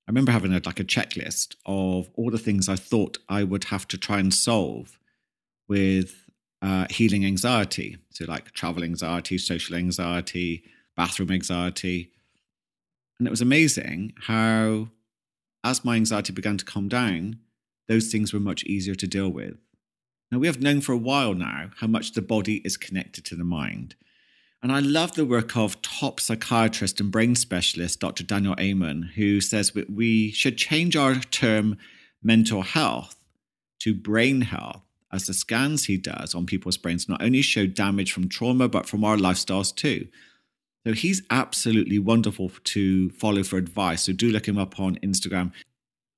I 0.06 0.12
remember 0.12 0.32
having 0.32 0.52
a, 0.52 0.60
like 0.64 0.78
a 0.78 0.84
checklist 0.84 1.56
of 1.66 2.08
all 2.14 2.30
the 2.30 2.38
things 2.38 2.68
I 2.68 2.76
thought 2.76 3.18
I 3.28 3.42
would 3.42 3.64
have 3.64 3.88
to 3.88 3.98
try 3.98 4.20
and 4.20 4.32
solve 4.32 4.98
with 5.68 6.30
uh, 6.62 6.86
healing 6.90 7.25
anxiety. 7.25 7.98
So, 8.10 8.25
like 8.26 8.52
travel 8.52 8.84
anxiety, 8.84 9.36
social 9.36 9.75
anxiety, 9.75 10.62
bathroom 10.96 11.32
anxiety. 11.32 12.10
And 13.18 13.26
it 13.26 13.30
was 13.30 13.40
amazing 13.40 14.12
how, 14.22 14.88
as 15.64 15.84
my 15.84 15.96
anxiety 15.96 16.32
began 16.32 16.56
to 16.58 16.64
calm 16.64 16.88
down, 16.88 17.40
those 17.88 18.10
things 18.10 18.32
were 18.32 18.40
much 18.40 18.62
easier 18.64 18.94
to 18.94 19.06
deal 19.06 19.28
with. 19.28 19.56
Now, 20.30 20.38
we 20.38 20.46
have 20.46 20.60
known 20.60 20.80
for 20.80 20.92
a 20.92 20.98
while 20.98 21.34
now 21.34 21.70
how 21.78 21.86
much 21.86 22.12
the 22.12 22.22
body 22.22 22.56
is 22.64 22.76
connected 22.76 23.25
to 23.26 23.36
the 23.36 23.44
mind. 23.44 23.94
And 24.66 24.75
I 24.75 24.80
love 24.80 25.12
the 25.12 25.25
work 25.25 25.56
of 25.56 25.80
top 25.80 26.18
psychiatrist 26.18 26.99
and 26.99 27.08
brain 27.08 27.37
specialist, 27.37 28.00
Dr. 28.00 28.25
Daniel 28.25 28.56
Amen, 28.58 29.12
who 29.14 29.40
says 29.40 29.73
we 29.88 30.32
should 30.32 30.58
change 30.58 30.96
our 30.96 31.14
term 31.14 31.78
mental 32.20 32.62
health 32.62 33.14
to 33.78 33.94
brain 33.94 34.40
health, 34.40 34.82
as 35.12 35.28
the 35.28 35.35
scans 35.35 35.85
he 35.85 35.96
does 35.96 36.35
on 36.35 36.46
people's 36.46 36.78
brains 36.78 37.08
not 37.08 37.23
only 37.23 37.42
show 37.42 37.68
damage 37.68 38.11
from 38.11 38.28
trauma, 38.28 38.66
but 38.68 38.88
from 38.88 39.04
our 39.04 39.16
lifestyles 39.16 39.73
too. 39.73 40.08
So 40.85 40.94
he's 40.94 41.23
absolutely 41.30 42.00
wonderful 42.00 42.50
to 42.64 43.11
follow 43.11 43.44
for 43.44 43.58
advice. 43.58 44.02
So 44.02 44.12
do 44.12 44.30
look 44.30 44.49
him 44.49 44.58
up 44.58 44.80
on 44.80 44.96
Instagram 44.96 45.52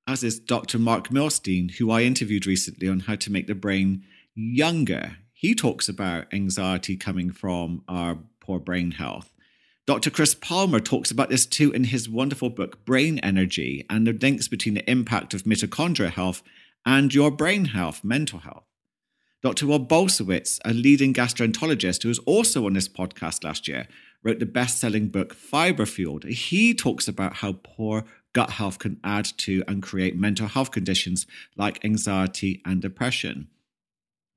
as 0.06 0.24
is 0.24 0.40
Dr. 0.40 0.78
Marc 0.78 1.08
Milstein, 1.08 1.72
who 1.72 1.90
I 1.90 2.00
interviewed 2.00 2.46
recently 2.46 2.88
on 2.88 3.00
how 3.00 3.16
to 3.16 3.30
make 3.30 3.46
the 3.46 3.54
brain 3.54 4.04
younger. 4.34 5.18
He 5.34 5.54
talks 5.54 5.86
about 5.86 6.32
anxiety 6.32 6.96
coming 6.96 7.30
from 7.30 7.84
our 7.86 8.16
poor 8.48 8.58
brain 8.58 8.92
health. 8.92 9.30
Dr. 9.86 10.08
Chris 10.08 10.34
Palmer 10.34 10.80
talks 10.80 11.10
about 11.10 11.28
this 11.28 11.44
too 11.44 11.70
in 11.70 11.84
his 11.84 12.08
wonderful 12.08 12.48
book, 12.48 12.82
Brain 12.86 13.18
Energy, 13.18 13.84
and 13.90 14.06
the 14.06 14.14
links 14.14 14.48
between 14.48 14.74
the 14.74 14.90
impact 14.90 15.34
of 15.34 15.42
mitochondrial 15.42 16.10
health 16.10 16.42
and 16.86 17.12
your 17.12 17.30
brain 17.30 17.66
health, 17.66 18.02
mental 18.02 18.38
health. 18.38 18.64
Dr. 19.42 19.66
Rob 19.66 19.86
Bulsiewicz, 19.86 20.60
a 20.64 20.72
leading 20.72 21.12
gastroenterologist 21.12 22.02
who 22.02 22.08
was 22.08 22.20
also 22.20 22.64
on 22.64 22.72
this 22.72 22.88
podcast 22.88 23.44
last 23.44 23.68
year, 23.68 23.86
wrote 24.24 24.38
the 24.38 24.46
best 24.46 24.78
selling 24.78 25.08
book, 25.08 25.34
Fiber 25.34 25.84
Fueled. 25.84 26.24
He 26.24 26.72
talks 26.72 27.06
about 27.06 27.34
how 27.34 27.58
poor 27.62 28.04
gut 28.32 28.50
health 28.52 28.78
can 28.78 28.98
add 29.04 29.26
to 29.38 29.62
and 29.68 29.82
create 29.82 30.16
mental 30.16 30.48
health 30.48 30.70
conditions 30.70 31.26
like 31.54 31.84
anxiety 31.84 32.62
and 32.64 32.80
depression. 32.80 33.48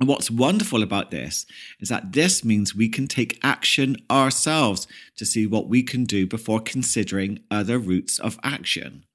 And 0.01 0.07
what's 0.07 0.31
wonderful 0.31 0.81
about 0.81 1.11
this 1.11 1.45
is 1.79 1.89
that 1.89 2.13
this 2.13 2.43
means 2.43 2.73
we 2.73 2.89
can 2.89 3.05
take 3.05 3.39
action 3.43 3.97
ourselves 4.09 4.87
to 5.15 5.27
see 5.27 5.45
what 5.45 5.67
we 5.67 5.83
can 5.83 6.05
do 6.05 6.25
before 6.25 6.59
considering 6.59 7.41
other 7.51 7.77
routes 7.77 8.17
of 8.17 8.39
action. 8.43 9.05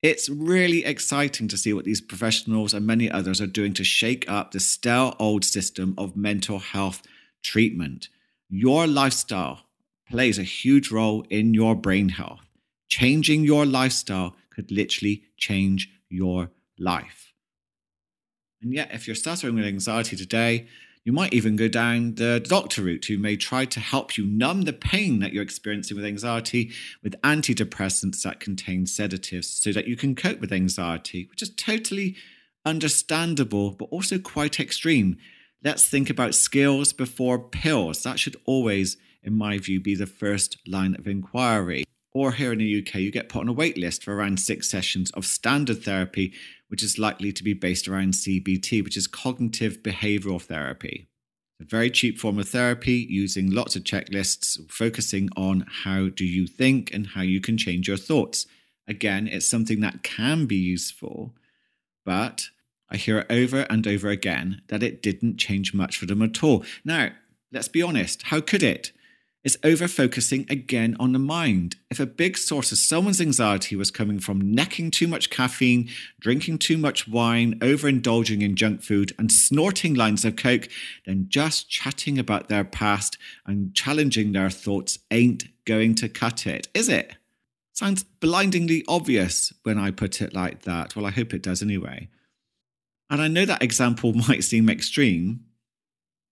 It's 0.00 0.28
really 0.28 0.84
exciting 0.84 1.48
to 1.48 1.56
see 1.58 1.72
what 1.72 1.84
these 1.84 2.00
professionals 2.00 2.72
and 2.72 2.86
many 2.86 3.10
others 3.10 3.40
are 3.40 3.48
doing 3.48 3.74
to 3.74 3.82
shake 3.82 4.30
up 4.30 4.52
the 4.52 4.60
stale 4.60 5.16
old 5.18 5.44
system 5.44 5.96
of 5.98 6.16
mental 6.16 6.60
health 6.60 7.02
treatment. 7.42 8.08
Your 8.48 8.86
lifestyle 8.86 9.62
plays 10.08 10.38
a 10.38 10.44
huge 10.44 10.92
role 10.92 11.26
in 11.30 11.52
your 11.52 11.74
brain 11.74 12.10
health. 12.10 12.46
Changing 12.88 13.42
your 13.42 13.66
lifestyle 13.66 14.36
could 14.50 14.70
literally 14.70 15.24
change 15.36 15.90
your 16.08 16.50
life. 16.78 17.23
And 18.64 18.72
yet, 18.72 18.94
if 18.94 19.06
you're 19.06 19.14
suffering 19.14 19.56
with 19.56 19.66
anxiety 19.66 20.16
today, 20.16 20.66
you 21.04 21.12
might 21.12 21.34
even 21.34 21.54
go 21.54 21.68
down 21.68 22.14
the 22.14 22.40
doctor 22.40 22.80
route 22.80 23.04
who 23.04 23.18
may 23.18 23.36
try 23.36 23.66
to 23.66 23.78
help 23.78 24.16
you 24.16 24.24
numb 24.24 24.62
the 24.62 24.72
pain 24.72 25.18
that 25.18 25.34
you're 25.34 25.42
experiencing 25.42 25.98
with 25.98 26.06
anxiety 26.06 26.72
with 27.02 27.20
antidepressants 27.20 28.22
that 28.22 28.40
contain 28.40 28.86
sedatives 28.86 29.48
so 29.48 29.70
that 29.72 29.86
you 29.86 29.96
can 29.96 30.14
cope 30.14 30.40
with 30.40 30.50
anxiety, 30.50 31.26
which 31.28 31.42
is 31.42 31.50
totally 31.50 32.16
understandable, 32.64 33.72
but 33.72 33.84
also 33.90 34.18
quite 34.18 34.58
extreme. 34.58 35.18
Let's 35.62 35.86
think 35.86 36.08
about 36.08 36.34
skills 36.34 36.94
before 36.94 37.38
pills. 37.38 38.02
That 38.02 38.18
should 38.18 38.36
always, 38.46 38.96
in 39.22 39.36
my 39.36 39.58
view, 39.58 39.78
be 39.78 39.94
the 39.94 40.06
first 40.06 40.56
line 40.66 40.96
of 40.98 41.06
inquiry 41.06 41.84
or 42.14 42.30
here 42.30 42.52
in 42.52 42.60
the 42.60 42.78
UK, 42.78 42.94
you 43.00 43.10
get 43.10 43.28
put 43.28 43.40
on 43.40 43.48
a 43.48 43.52
wait 43.52 43.76
list 43.76 44.04
for 44.04 44.14
around 44.14 44.38
six 44.38 44.70
sessions 44.70 45.10
of 45.10 45.26
standard 45.26 45.82
therapy, 45.82 46.32
which 46.74 46.82
is 46.82 46.98
likely 46.98 47.32
to 47.32 47.44
be 47.44 47.52
based 47.52 47.86
around 47.86 48.14
CBT, 48.14 48.82
which 48.82 48.96
is 48.96 49.06
cognitive 49.06 49.80
behavioral 49.80 50.42
therapy. 50.42 51.06
A 51.62 51.64
very 51.64 51.88
cheap 51.88 52.18
form 52.18 52.36
of 52.36 52.48
therapy 52.48 53.06
using 53.08 53.48
lots 53.48 53.76
of 53.76 53.84
checklists, 53.84 54.58
focusing 54.68 55.28
on 55.36 55.66
how 55.84 56.08
do 56.08 56.24
you 56.24 56.48
think 56.48 56.92
and 56.92 57.06
how 57.06 57.20
you 57.20 57.40
can 57.40 57.56
change 57.56 57.86
your 57.86 57.96
thoughts. 57.96 58.46
Again, 58.88 59.28
it's 59.28 59.46
something 59.46 59.78
that 59.82 60.02
can 60.02 60.46
be 60.46 60.56
useful, 60.56 61.36
but 62.04 62.48
I 62.90 62.96
hear 62.96 63.20
it 63.20 63.30
over 63.30 63.68
and 63.70 63.86
over 63.86 64.08
again 64.08 64.62
that 64.66 64.82
it 64.82 65.00
didn't 65.00 65.36
change 65.36 65.74
much 65.74 65.96
for 65.96 66.06
them 66.06 66.22
at 66.22 66.42
all. 66.42 66.64
Now, 66.84 67.10
let's 67.52 67.68
be 67.68 67.82
honest, 67.82 68.22
how 68.24 68.40
could 68.40 68.64
it? 68.64 68.90
Is 69.44 69.58
over 69.62 69.86
focusing 69.86 70.46
again 70.48 70.96
on 70.98 71.12
the 71.12 71.18
mind. 71.18 71.76
If 71.90 72.00
a 72.00 72.06
big 72.06 72.38
source 72.38 72.72
of 72.72 72.78
someone's 72.78 73.20
anxiety 73.20 73.76
was 73.76 73.90
coming 73.90 74.18
from 74.18 74.54
necking 74.54 74.90
too 74.90 75.06
much 75.06 75.28
caffeine, 75.28 75.90
drinking 76.18 76.58
too 76.58 76.78
much 76.78 77.06
wine, 77.06 77.58
overindulging 77.60 78.42
in 78.42 78.56
junk 78.56 78.82
food, 78.82 79.12
and 79.18 79.30
snorting 79.30 79.94
lines 79.94 80.24
of 80.24 80.36
coke, 80.36 80.68
then 81.06 81.26
just 81.28 81.68
chatting 81.68 82.18
about 82.18 82.48
their 82.48 82.64
past 82.64 83.18
and 83.46 83.74
challenging 83.74 84.32
their 84.32 84.50
thoughts 84.50 84.98
ain't 85.10 85.44
going 85.66 85.94
to 85.96 86.08
cut 86.08 86.46
it, 86.46 86.68
is 86.72 86.88
it? 86.88 87.16
Sounds 87.74 88.02
blindingly 88.02 88.84
obvious 88.88 89.52
when 89.64 89.78
I 89.78 89.90
put 89.90 90.22
it 90.22 90.32
like 90.32 90.62
that. 90.62 90.96
Well, 90.96 91.06
I 91.06 91.10
hope 91.10 91.34
it 91.34 91.42
does 91.42 91.60
anyway. 91.60 92.08
And 93.10 93.20
I 93.20 93.28
know 93.28 93.44
that 93.44 93.62
example 93.62 94.12
might 94.28 94.44
seem 94.44 94.70
extreme, 94.70 95.40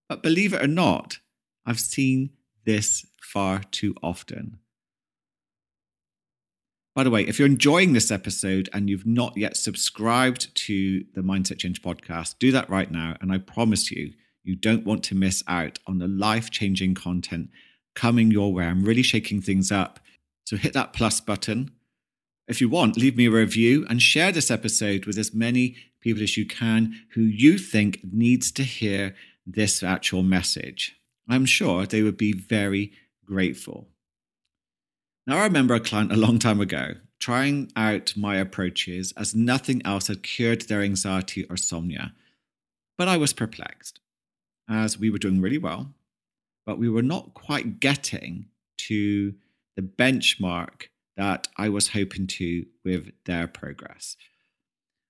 but 0.09 0.23
believe 0.23 0.53
it 0.53 0.63
or 0.63 0.67
not, 0.67 1.19
I've 1.65 1.79
seen 1.79 2.31
this 2.65 3.05
far 3.21 3.61
too 3.71 3.95
often. 4.03 4.59
By 6.95 7.03
the 7.03 7.09
way, 7.09 7.23
if 7.23 7.39
you're 7.39 7.47
enjoying 7.47 7.93
this 7.93 8.11
episode 8.11 8.69
and 8.71 8.87
you've 8.87 9.07
not 9.07 9.35
yet 9.35 9.57
subscribed 9.57 10.53
to 10.55 11.03
the 11.15 11.21
Mindset 11.21 11.57
Change 11.57 11.81
podcast, 11.81 12.35
do 12.37 12.51
that 12.51 12.69
right 12.69 12.91
now. 12.91 13.15
And 13.19 13.31
I 13.31 13.39
promise 13.39 13.89
you, 13.89 14.13
you 14.43 14.55
don't 14.55 14.85
want 14.85 15.03
to 15.05 15.15
miss 15.15 15.43
out 15.47 15.79
on 15.87 15.97
the 15.97 16.07
life 16.07 16.51
changing 16.51 16.93
content 16.93 17.49
coming 17.95 18.29
your 18.29 18.53
way. 18.53 18.65
I'm 18.65 18.83
really 18.83 19.01
shaking 19.01 19.41
things 19.41 19.71
up. 19.71 19.99
So 20.45 20.55
hit 20.55 20.73
that 20.73 20.93
plus 20.93 21.19
button. 21.19 21.71
If 22.47 22.59
you 22.61 22.69
want, 22.69 22.97
leave 22.97 23.15
me 23.15 23.27
a 23.27 23.31
review 23.31 23.87
and 23.89 24.01
share 24.01 24.31
this 24.31 24.51
episode 24.51 25.05
with 25.05 25.17
as 25.17 25.33
many 25.33 25.77
people 26.01 26.21
as 26.21 26.37
you 26.37 26.45
can 26.45 26.93
who 27.13 27.21
you 27.21 27.57
think 27.57 28.01
needs 28.03 28.51
to 28.51 28.63
hear 28.63 29.15
this 29.47 29.81
actual 29.81 30.21
message. 30.21 30.95
I'm 31.27 31.45
sure 31.45 31.85
they 31.85 32.01
would 32.01 32.17
be 32.17 32.33
very 32.33 32.91
grateful. 33.25 33.87
Now, 35.25 35.37
I 35.37 35.43
remember 35.43 35.73
a 35.73 35.79
client 35.79 36.11
a 36.11 36.17
long 36.17 36.39
time 36.39 36.59
ago 36.59 36.95
trying 37.19 37.71
out 37.77 38.13
my 38.17 38.35
approaches 38.35 39.13
as 39.15 39.33
nothing 39.33 39.81
else 39.85 40.07
had 40.07 40.23
cured 40.23 40.61
their 40.63 40.81
anxiety 40.81 41.45
or 41.45 41.53
insomnia. 41.53 42.13
But 42.97 43.07
I 43.07 43.15
was 43.15 43.31
perplexed 43.31 44.01
as 44.69 44.99
we 44.99 45.09
were 45.09 45.17
doing 45.17 45.39
really 45.39 45.57
well, 45.57 45.93
but 46.65 46.77
we 46.77 46.89
were 46.89 47.01
not 47.01 47.33
quite 47.33 47.79
getting 47.79 48.47
to 48.77 49.33
the 49.77 49.81
benchmark 49.81 50.87
that 51.15 51.47
I 51.57 51.69
was 51.69 51.89
hoping 51.89 52.27
to 52.27 52.65
with 52.83 53.11
their 53.25 53.47
progress. 53.47 54.17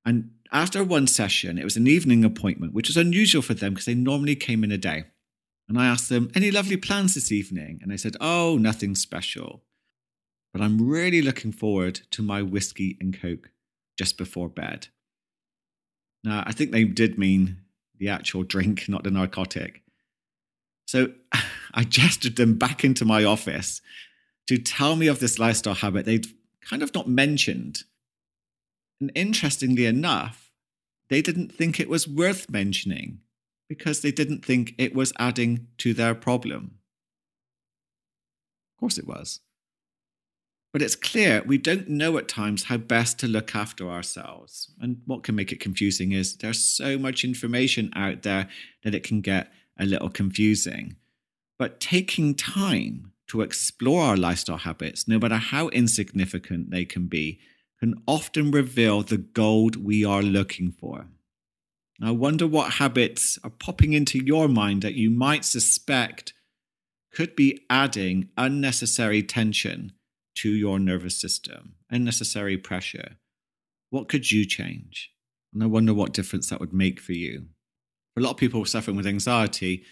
And 0.06 0.32
after 0.52 0.84
one 0.84 1.08
session, 1.08 1.58
it 1.58 1.64
was 1.64 1.78
an 1.78 1.88
evening 1.88 2.24
appointment, 2.24 2.74
which 2.74 2.90
was 2.90 2.98
unusual 2.98 3.42
for 3.42 3.54
them 3.56 3.74
because 3.74 3.86
they 3.86 3.96
normally 3.96 4.36
came 4.36 4.64
in 4.64 4.72
a 4.72 4.78
day. 4.78 5.06
And 5.74 5.82
I 5.82 5.88
asked 5.88 6.08
them, 6.08 6.30
Any 6.36 6.52
lovely 6.52 6.78
plans 6.78 7.16
this 7.16 7.32
evening? 7.32 7.80
And 7.82 7.92
they 7.92 7.98
said, 7.98 8.16
Oh, 8.22 8.60
nothing 8.60 8.94
special. 8.94 9.64
But 10.54 10.62
I'm 10.62 10.88
really 10.88 11.24
looking 11.24 11.52
forward 11.52 12.02
to 12.12 12.22
my 12.22 12.44
whiskey 12.44 12.96
and 13.02 13.20
coke 13.20 13.50
just 13.98 14.16
before 14.16 14.50
bed. 14.50 14.90
Now, 16.24 16.44
I 16.46 16.52
think 16.52 16.72
they 16.72 16.84
did 16.84 17.18
mean 17.18 17.62
the 17.98 18.10
actual 18.10 18.44
drink, 18.44 18.86
not 18.88 19.04
the 19.04 19.10
narcotic. 19.10 19.82
So 20.86 21.14
I 21.74 21.86
gestured 21.86 22.36
them 22.36 22.60
back 22.60 22.84
into 22.84 23.04
my 23.04 23.24
office 23.24 23.82
to 24.46 24.60
tell 24.60 24.96
me 24.96 25.08
of 25.08 25.20
this 25.20 25.40
lifestyle 25.40 25.74
habit 25.74 26.06
they'd 26.06 26.28
kind 26.62 26.84
of 26.84 26.94
not 26.94 27.10
mentioned. 27.10 27.82
And 29.02 29.12
interestingly 29.16 29.88
enough, 29.88 30.52
they 31.10 31.24
didn't 31.24 31.52
think 31.52 31.80
it 31.80 31.90
was 31.90 32.08
worth 32.08 32.48
mentioning 32.48 33.22
because 33.74 34.02
they 34.02 34.12
didn't 34.12 34.46
think 34.46 34.76
it 34.78 34.94
was 34.94 35.12
adding 35.18 35.66
to 35.80 35.96
their 35.96 36.14
problem. 36.14 36.78
Of 38.72 38.80
course, 38.80 39.00
it 39.00 39.08
was. 39.08 39.40
But 40.72 40.84
it's 40.84 40.96
clear 40.96 41.42
we 41.44 41.58
don't 41.58 41.90
know 41.90 42.20
at 42.20 42.28
times 42.28 42.66
how 42.66 42.78
best 42.78 43.18
to 43.20 43.28
look 43.28 43.56
after 43.56 43.90
ourselves. 43.90 44.72
And 44.80 45.02
what 45.08 45.24
can 45.24 45.34
make 45.34 45.52
it 45.52 45.60
confusing 45.60 46.12
is 46.12 46.38
there's 46.38 46.64
so 46.64 47.00
much 47.00 47.24
information 47.24 47.92
out 47.96 48.22
there 48.22 48.48
that 48.84 48.94
it 48.94 49.04
can 49.04 49.22
get 49.22 49.52
a 49.80 49.88
little 49.88 50.10
confusing. 50.10 50.96
But 51.58 51.80
taking 51.80 52.36
time 52.36 53.12
to 53.30 53.42
explore 53.42 54.04
our 54.04 54.18
lifestyle 54.18 54.58
habits, 54.58 55.08
no 55.08 55.18
matter 55.18 55.38
how 55.38 55.70
insignificant 55.70 56.70
they 56.70 56.86
can 56.86 57.08
be, 57.08 57.40
can 57.80 57.96
often 58.08 58.52
reveal 58.52 59.02
the 59.02 59.18
gold 59.18 59.78
we 59.78 60.06
are 60.06 60.22
looking 60.22 60.72
for. 60.72 61.08
I 62.02 62.12
wonder 62.12 62.48
what 62.48 62.74
habits 62.74 63.38
are 63.44 63.50
popping 63.50 63.94
into 63.94 64.24
your 64.24 64.48
mind 64.48 64.82
that 64.82 64.96
you 64.96 65.10
might 65.10 65.46
suspect 65.46 66.34
could 67.14 67.36
be 67.36 67.62
adding 67.70 68.30
unnecessary 68.36 69.22
tension 69.22 69.94
to 70.36 70.50
your 70.50 70.80
nervous 70.80 71.20
system, 71.20 71.76
unnecessary 71.90 72.58
pressure. 72.58 73.18
What 73.92 74.10
could 74.10 74.32
you 74.32 74.46
change? 74.46 75.12
And 75.54 75.62
I 75.62 75.68
wonder 75.68 75.94
what 75.94 76.14
difference 76.14 76.50
that 76.50 76.60
would 76.60 76.74
make 76.74 77.00
for 77.00 77.14
you. 77.14 77.46
For 78.14 78.22
a 78.22 78.24
lot 78.24 78.32
of 78.32 78.38
people 78.38 78.66
suffering 78.66 78.98
with 78.98 79.06
anxiety, 79.08 79.84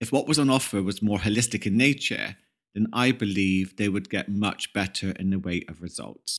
if 0.00 0.12
what 0.12 0.28
was 0.28 0.38
on 0.38 0.50
offer 0.50 0.82
was 0.82 1.02
more 1.02 1.18
holistic 1.18 1.66
in 1.66 1.76
nature, 1.76 2.36
then 2.74 2.88
I 2.92 3.12
believe 3.12 3.76
they 3.76 3.88
would 3.88 4.10
get 4.10 4.28
much 4.28 4.72
better 4.74 5.12
in 5.12 5.30
the 5.30 5.38
way 5.38 5.62
of 5.68 5.80
results. 5.80 6.38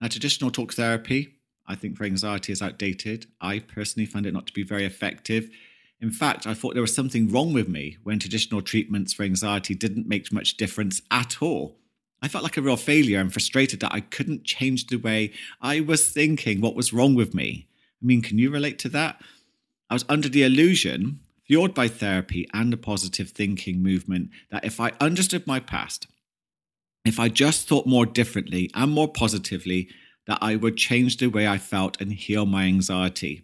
Now, 0.00 0.08
traditional 0.08 0.50
talk 0.50 0.74
therapy, 0.74 1.39
I 1.70 1.76
think 1.76 1.96
for 1.96 2.02
anxiety 2.02 2.50
is 2.52 2.62
outdated. 2.62 3.26
I 3.40 3.60
personally 3.60 4.04
find 4.04 4.26
it 4.26 4.34
not 4.34 4.48
to 4.48 4.52
be 4.52 4.64
very 4.64 4.84
effective. 4.84 5.48
In 6.00 6.10
fact, 6.10 6.44
I 6.44 6.52
thought 6.52 6.74
there 6.74 6.82
was 6.82 6.94
something 6.94 7.30
wrong 7.30 7.52
with 7.52 7.68
me 7.68 7.96
when 8.02 8.18
traditional 8.18 8.60
treatments 8.60 9.12
for 9.12 9.22
anxiety 9.22 9.76
didn't 9.76 10.08
make 10.08 10.32
much 10.32 10.56
difference 10.56 11.00
at 11.12 11.40
all. 11.40 11.76
I 12.22 12.26
felt 12.26 12.42
like 12.42 12.56
a 12.56 12.62
real 12.62 12.76
failure 12.76 13.20
and 13.20 13.32
frustrated 13.32 13.78
that 13.80 13.94
I 13.94 14.00
couldn't 14.00 14.42
change 14.42 14.88
the 14.88 14.96
way 14.96 15.32
I 15.60 15.78
was 15.78 16.10
thinking 16.10 16.60
what 16.60 16.74
was 16.74 16.92
wrong 16.92 17.14
with 17.14 17.34
me. 17.34 17.68
I 18.02 18.04
mean, 18.04 18.20
can 18.20 18.40
you 18.40 18.50
relate 18.50 18.80
to 18.80 18.88
that? 18.88 19.22
I 19.88 19.94
was 19.94 20.04
under 20.08 20.28
the 20.28 20.42
illusion, 20.42 21.20
fueled 21.46 21.72
by 21.72 21.86
therapy 21.86 22.48
and 22.52 22.72
the 22.72 22.78
positive 22.78 23.30
thinking 23.30 23.80
movement, 23.80 24.30
that 24.50 24.64
if 24.64 24.80
I 24.80 24.90
understood 25.00 25.46
my 25.46 25.60
past, 25.60 26.08
if 27.04 27.20
I 27.20 27.28
just 27.28 27.68
thought 27.68 27.86
more 27.86 28.06
differently 28.06 28.72
and 28.74 28.90
more 28.90 29.08
positively, 29.08 29.88
that 30.30 30.38
I 30.40 30.54
would 30.54 30.76
change 30.76 31.16
the 31.16 31.26
way 31.26 31.48
I 31.48 31.58
felt 31.58 32.00
and 32.00 32.12
heal 32.12 32.46
my 32.46 32.62
anxiety. 32.62 33.42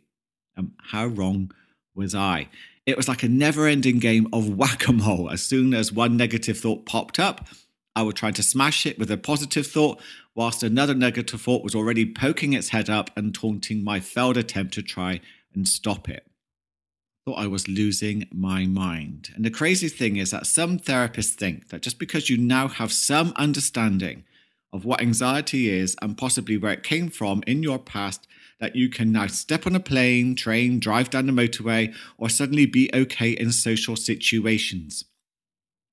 Um, 0.56 0.72
how 0.80 1.06
wrong 1.06 1.50
was 1.96 2.14
I? 2.14 2.48
It 2.86 2.96
was 2.96 3.08
like 3.08 3.24
a 3.24 3.28
never 3.28 3.66
ending 3.66 3.98
game 3.98 4.28
of 4.32 4.48
whack 4.48 4.86
a 4.86 4.92
mole. 4.92 5.28
As 5.28 5.42
soon 5.42 5.74
as 5.74 5.92
one 5.92 6.16
negative 6.16 6.60
thought 6.60 6.86
popped 6.86 7.18
up, 7.18 7.48
I 7.96 8.02
would 8.02 8.14
try 8.14 8.30
to 8.30 8.42
smash 8.42 8.86
it 8.86 9.00
with 9.00 9.10
a 9.10 9.16
positive 9.16 9.66
thought, 9.66 10.00
whilst 10.36 10.62
another 10.62 10.94
negative 10.94 11.40
thought 11.40 11.64
was 11.64 11.74
already 11.74 12.06
poking 12.06 12.52
its 12.52 12.68
head 12.68 12.88
up 12.88 13.10
and 13.16 13.34
taunting 13.34 13.82
my 13.82 13.98
failed 13.98 14.36
attempt 14.36 14.74
to 14.74 14.82
try 14.82 15.20
and 15.54 15.66
stop 15.66 16.08
it 16.08 16.24
thought 17.26 17.40
I 17.40 17.48
was 17.48 17.66
losing 17.66 18.28
my 18.32 18.66
mind. 18.66 19.30
And 19.34 19.44
the 19.44 19.50
crazy 19.50 19.88
thing 19.88 20.16
is 20.16 20.30
that 20.30 20.46
some 20.46 20.78
therapists 20.78 21.34
think 21.34 21.70
that 21.70 21.82
just 21.82 21.98
because 21.98 22.30
you 22.30 22.38
now 22.38 22.68
have 22.68 22.92
some 22.92 23.32
understanding 23.34 24.22
of 24.72 24.84
what 24.84 25.00
anxiety 25.00 25.70
is 25.70 25.96
and 26.02 26.18
possibly 26.18 26.56
where 26.56 26.72
it 26.72 26.82
came 26.82 27.08
from 27.08 27.42
in 27.46 27.62
your 27.62 27.78
past, 27.78 28.26
that 28.60 28.76
you 28.76 28.88
can 28.88 29.12
now 29.12 29.26
step 29.26 29.66
on 29.66 29.74
a 29.74 29.80
plane, 29.80 30.34
train, 30.34 30.80
drive 30.80 31.10
down 31.10 31.26
the 31.26 31.32
motorway, 31.32 31.94
or 32.18 32.28
suddenly 32.28 32.66
be 32.66 32.90
okay 32.94 33.30
in 33.30 33.52
social 33.52 33.96
situations. 33.96 35.04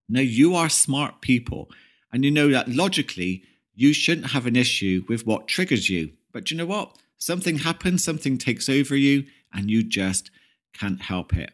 Now, 0.09 0.21
you 0.21 0.55
are 0.55 0.69
smart 0.69 1.21
people, 1.21 1.69
and 2.11 2.23
you 2.23 2.31
know 2.31 2.49
that 2.49 2.69
logically 2.69 3.43
you 3.73 3.93
shouldn't 3.93 4.31
have 4.31 4.45
an 4.45 4.55
issue 4.55 5.03
with 5.07 5.25
what 5.25 5.47
triggers 5.47 5.89
you. 5.89 6.11
But 6.31 6.51
you 6.51 6.57
know 6.57 6.65
what? 6.65 6.97
Something 7.17 7.59
happens, 7.59 8.03
something 8.03 8.37
takes 8.37 8.69
over 8.69 8.95
you, 8.95 9.25
and 9.53 9.69
you 9.69 9.83
just 9.83 10.29
can't 10.73 11.01
help 11.01 11.35
it. 11.35 11.51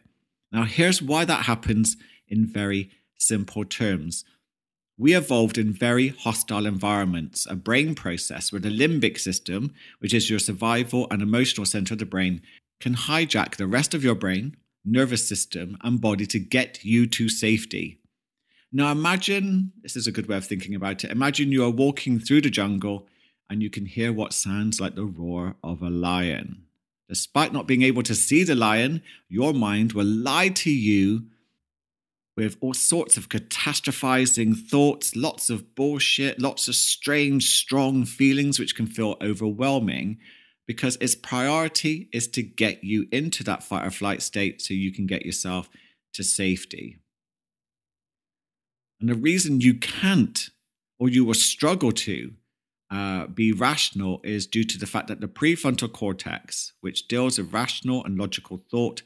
Now, 0.52 0.64
here's 0.64 1.00
why 1.00 1.24
that 1.24 1.44
happens 1.44 1.96
in 2.28 2.46
very 2.46 2.90
simple 3.16 3.64
terms. 3.64 4.24
We 5.00 5.14
evolved 5.14 5.56
in 5.56 5.72
very 5.72 6.08
hostile 6.08 6.66
environments, 6.66 7.46
a 7.48 7.56
brain 7.56 7.94
process 7.94 8.52
where 8.52 8.60
the 8.60 8.68
limbic 8.68 9.18
system, 9.18 9.72
which 9.98 10.12
is 10.12 10.28
your 10.28 10.38
survival 10.38 11.06
and 11.10 11.22
emotional 11.22 11.64
center 11.64 11.94
of 11.94 12.00
the 12.00 12.04
brain, 12.04 12.42
can 12.80 12.94
hijack 12.94 13.56
the 13.56 13.66
rest 13.66 13.94
of 13.94 14.04
your 14.04 14.14
brain, 14.14 14.58
nervous 14.84 15.26
system, 15.26 15.78
and 15.80 16.02
body 16.02 16.26
to 16.26 16.38
get 16.38 16.84
you 16.84 17.06
to 17.06 17.30
safety. 17.30 17.98
Now, 18.70 18.92
imagine 18.92 19.72
this 19.80 19.96
is 19.96 20.06
a 20.06 20.12
good 20.12 20.28
way 20.28 20.36
of 20.36 20.44
thinking 20.44 20.74
about 20.74 21.02
it. 21.02 21.10
Imagine 21.10 21.50
you 21.50 21.64
are 21.64 21.70
walking 21.70 22.20
through 22.20 22.42
the 22.42 22.50
jungle 22.50 23.06
and 23.48 23.62
you 23.62 23.70
can 23.70 23.86
hear 23.86 24.12
what 24.12 24.34
sounds 24.34 24.82
like 24.82 24.96
the 24.96 25.06
roar 25.06 25.54
of 25.64 25.80
a 25.80 25.88
lion. 25.88 26.64
Despite 27.08 27.54
not 27.54 27.66
being 27.66 27.82
able 27.82 28.02
to 28.02 28.14
see 28.14 28.44
the 28.44 28.54
lion, 28.54 29.02
your 29.30 29.54
mind 29.54 29.94
will 29.94 30.04
lie 30.04 30.50
to 30.50 30.70
you 30.70 31.22
with 32.36 32.56
all 32.60 32.74
sorts 32.74 33.16
of 33.16 33.28
catastrophizing 33.28 34.56
thoughts, 34.56 35.16
lots 35.16 35.50
of 35.50 35.74
bullshit, 35.74 36.40
lots 36.40 36.68
of 36.68 36.74
strange, 36.74 37.50
strong 37.50 38.04
feelings, 38.04 38.58
which 38.58 38.74
can 38.74 38.86
feel 38.86 39.16
overwhelming 39.20 40.18
because 40.66 40.96
its 41.00 41.16
priority 41.16 42.08
is 42.12 42.28
to 42.28 42.42
get 42.42 42.84
you 42.84 43.06
into 43.10 43.42
that 43.42 43.62
fight 43.62 43.84
or 43.84 43.90
flight 43.90 44.22
state 44.22 44.62
so 44.62 44.72
you 44.72 44.92
can 44.92 45.06
get 45.06 45.26
yourself 45.26 45.68
to 46.12 46.22
safety. 46.22 47.00
And 49.00 49.08
the 49.08 49.14
reason 49.14 49.60
you 49.60 49.74
can't 49.74 50.50
or 50.98 51.08
you 51.08 51.24
will 51.24 51.34
struggle 51.34 51.90
to 51.90 52.32
uh, 52.90 53.26
be 53.26 53.52
rational 53.52 54.20
is 54.22 54.46
due 54.46 54.64
to 54.64 54.78
the 54.78 54.86
fact 54.86 55.08
that 55.08 55.20
the 55.20 55.28
prefrontal 55.28 55.92
cortex, 55.92 56.72
which 56.80 57.08
deals 57.08 57.38
with 57.38 57.52
rational 57.52 58.04
and 58.04 58.18
logical 58.18 58.62
thought, 58.70 59.02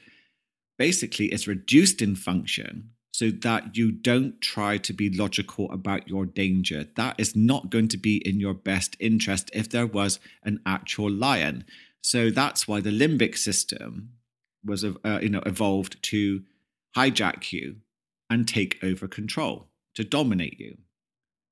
basically 0.76 1.32
is 1.32 1.46
reduced 1.48 2.02
in 2.02 2.16
function 2.16 2.90
so 3.14 3.30
that 3.30 3.76
you 3.76 3.92
don't 3.92 4.40
try 4.40 4.76
to 4.76 4.92
be 4.92 5.08
logical 5.08 5.70
about 5.70 6.08
your 6.08 6.26
danger. 6.26 6.88
That 6.96 7.14
is 7.16 7.36
not 7.36 7.70
going 7.70 7.86
to 7.90 7.96
be 7.96 8.16
in 8.16 8.40
your 8.40 8.54
best 8.54 8.96
interest 8.98 9.52
if 9.52 9.68
there 9.70 9.86
was 9.86 10.18
an 10.42 10.58
actual 10.66 11.12
lion. 11.12 11.64
So 12.00 12.30
that's 12.30 12.66
why 12.66 12.80
the 12.80 12.90
limbic 12.90 13.38
system 13.38 14.14
was 14.64 14.82
uh, 14.84 15.20
you 15.22 15.28
know 15.28 15.44
evolved 15.46 16.02
to 16.10 16.42
hijack 16.96 17.52
you 17.52 17.76
and 18.28 18.48
take 18.48 18.82
over 18.82 19.06
control 19.06 19.68
to 19.94 20.02
dominate 20.02 20.58
you. 20.58 20.78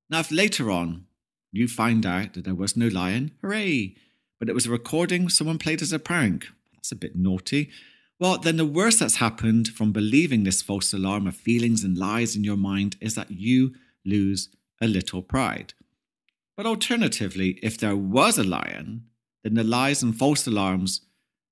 Now, 0.09 0.19
if 0.19 0.33
later 0.33 0.69
on 0.69 1.05
you 1.53 1.69
find 1.69 2.05
out 2.05 2.33
that 2.33 2.43
there 2.43 2.55
was 2.55 2.75
no 2.75 2.89
lion, 2.89 3.31
hooray! 3.41 3.95
But 4.37 4.49
it 4.49 4.53
was 4.53 4.65
a 4.65 4.71
recording 4.71 5.29
someone 5.29 5.59
played 5.59 5.81
as 5.81 5.93
a 5.93 5.99
prank. 5.99 6.45
That's 6.73 6.91
a 6.91 6.97
bit 6.97 7.15
naughty. 7.15 7.69
Well, 8.23 8.37
then 8.37 8.55
the 8.55 8.65
worst 8.65 8.99
that's 8.99 9.17
happened 9.17 9.67
from 9.67 9.91
believing 9.91 10.45
this 10.45 10.61
false 10.61 10.93
alarm 10.93 11.27
of 11.27 11.35
feelings 11.35 11.83
and 11.83 11.97
lies 11.97 12.37
in 12.37 12.45
your 12.45 12.55
mind 12.55 12.95
is 13.01 13.15
that 13.15 13.31
you 13.31 13.73
lose 14.05 14.47
a 14.79 14.87
little 14.87 15.21
pride. 15.21 15.73
But 16.55 16.65
alternatively, 16.65 17.59
if 17.61 17.77
there 17.77 17.97
was 17.97 18.37
a 18.37 18.45
lion, 18.45 19.07
then 19.43 19.55
the 19.55 19.63
lies 19.65 20.01
and 20.01 20.15
false 20.15 20.47
alarms 20.47 21.01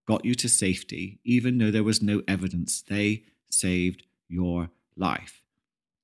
got 0.07 0.23
you 0.23 0.33
to 0.35 0.47
safety, 0.47 1.19
even 1.25 1.57
though 1.57 1.71
there 1.71 1.83
was 1.83 2.01
no 2.01 2.21
evidence 2.25 2.81
they 2.81 3.23
saved 3.49 4.03
your 4.29 4.69
life. 4.95 5.41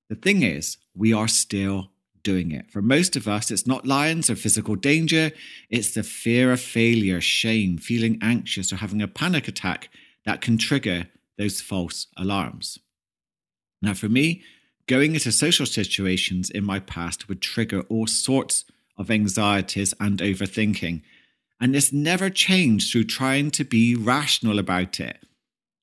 The 0.09 0.15
thing 0.15 0.41
is, 0.41 0.75
we 0.93 1.13
are 1.13 1.29
still 1.29 1.91
doing 2.23 2.51
it. 2.51 2.69
For 2.71 2.81
most 2.81 3.15
of 3.15 3.25
us, 3.25 3.51
it's 3.51 3.67
not 3.67 3.87
lions 3.87 4.29
or 4.29 4.35
physical 4.35 4.75
danger, 4.75 5.31
it's 5.69 5.93
the 5.93 6.03
fear 6.03 6.51
of 6.51 6.59
failure, 6.59 7.21
shame, 7.21 7.77
feeling 7.77 8.19
anxious, 8.21 8.73
or 8.73 8.75
having 8.75 9.01
a 9.01 9.07
panic 9.07 9.47
attack 9.47 9.87
that 10.27 10.41
can 10.41 10.59
trigger 10.59 11.07
those 11.39 11.59
false 11.59 12.05
alarms. 12.15 12.77
Now, 13.81 13.95
for 13.95 14.07
me, 14.07 14.43
going 14.85 15.15
into 15.15 15.31
social 15.31 15.65
situations 15.65 16.51
in 16.51 16.63
my 16.63 16.79
past 16.79 17.27
would 17.27 17.41
trigger 17.41 17.81
all 17.89 18.05
sorts 18.05 18.63
of 18.95 19.09
anxieties 19.09 19.95
and 19.99 20.19
overthinking. 20.19 21.01
And 21.59 21.73
this 21.73 21.91
never 21.91 22.29
changed 22.29 22.91
through 22.91 23.05
trying 23.05 23.49
to 23.51 23.63
be 23.63 23.95
rational 23.95 24.59
about 24.59 24.99
it. 24.99 25.17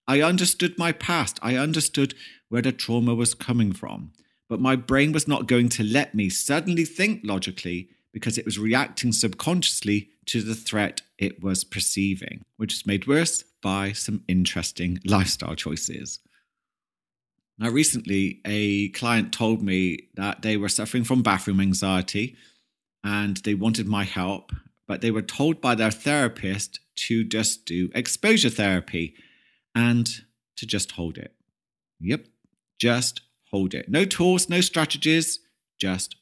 I 0.07 0.22
understood 0.22 0.78
my 0.78 0.92
past. 0.92 1.40
I 1.42 1.57
understood 1.57 2.14
where 2.48 2.62
the 2.62 2.70
trauma 2.70 3.16
was 3.16 3.35
coming 3.35 3.72
from 3.72 4.12
but 4.48 4.61
my 4.61 4.76
brain 4.76 5.12
was 5.12 5.26
not 5.26 5.48
going 5.48 5.68
to 5.70 5.83
let 5.83 6.14
me 6.14 6.28
suddenly 6.28 6.85
think 6.85 7.22
logically 7.24 7.88
because 8.12 8.38
it 8.38 8.44
was 8.44 8.59
reacting 8.59 9.12
subconsciously 9.12 10.11
to 10.26 10.42
the 10.42 10.54
threat 10.54 11.02
it 11.18 11.42
was 11.42 11.64
perceiving, 11.64 12.42
which 12.57 12.72
is 12.72 12.87
made 12.87 13.07
worse 13.07 13.44
by 13.64 13.92
some 13.92 14.22
interesting 14.29 15.00
lifestyle 15.07 15.55
choices. 15.55 16.20
Now, 17.59 17.70
recently, 17.70 18.42
a 18.44 18.90
client 18.90 19.33
told 19.33 19.62
me 19.62 20.11
that 20.16 20.42
they 20.42 20.59
were 20.59 20.68
suffering 20.68 21.05
from 21.05 21.22
bathroom 21.22 21.61
anxiety 21.61 22.37
and 23.03 23.38
they 23.38 23.55
wanted 23.55 23.87
my 23.88 24.05
help, 24.05 24.53
but 24.87 25.00
they 25.00 25.11
were 25.11 25.22
told 25.22 25.62
by 25.62 25.74
their 25.74 25.90
therapist 25.90 26.81
to 27.07 27.24
just 27.24 27.64
do 27.64 27.90
exposure 27.94 28.50
therapy. 28.50 29.14
And 29.74 30.09
to 30.57 30.66
just 30.66 30.92
hold 30.92 31.18
it. 31.18 31.35
Yep, 32.00 32.27
just 32.79 33.22
hold 33.50 33.74
it. 33.74 33.88
No 33.88 34.05
tools, 34.05 34.48
no 34.48 34.61
strategies, 34.61 35.40
just 35.81 36.16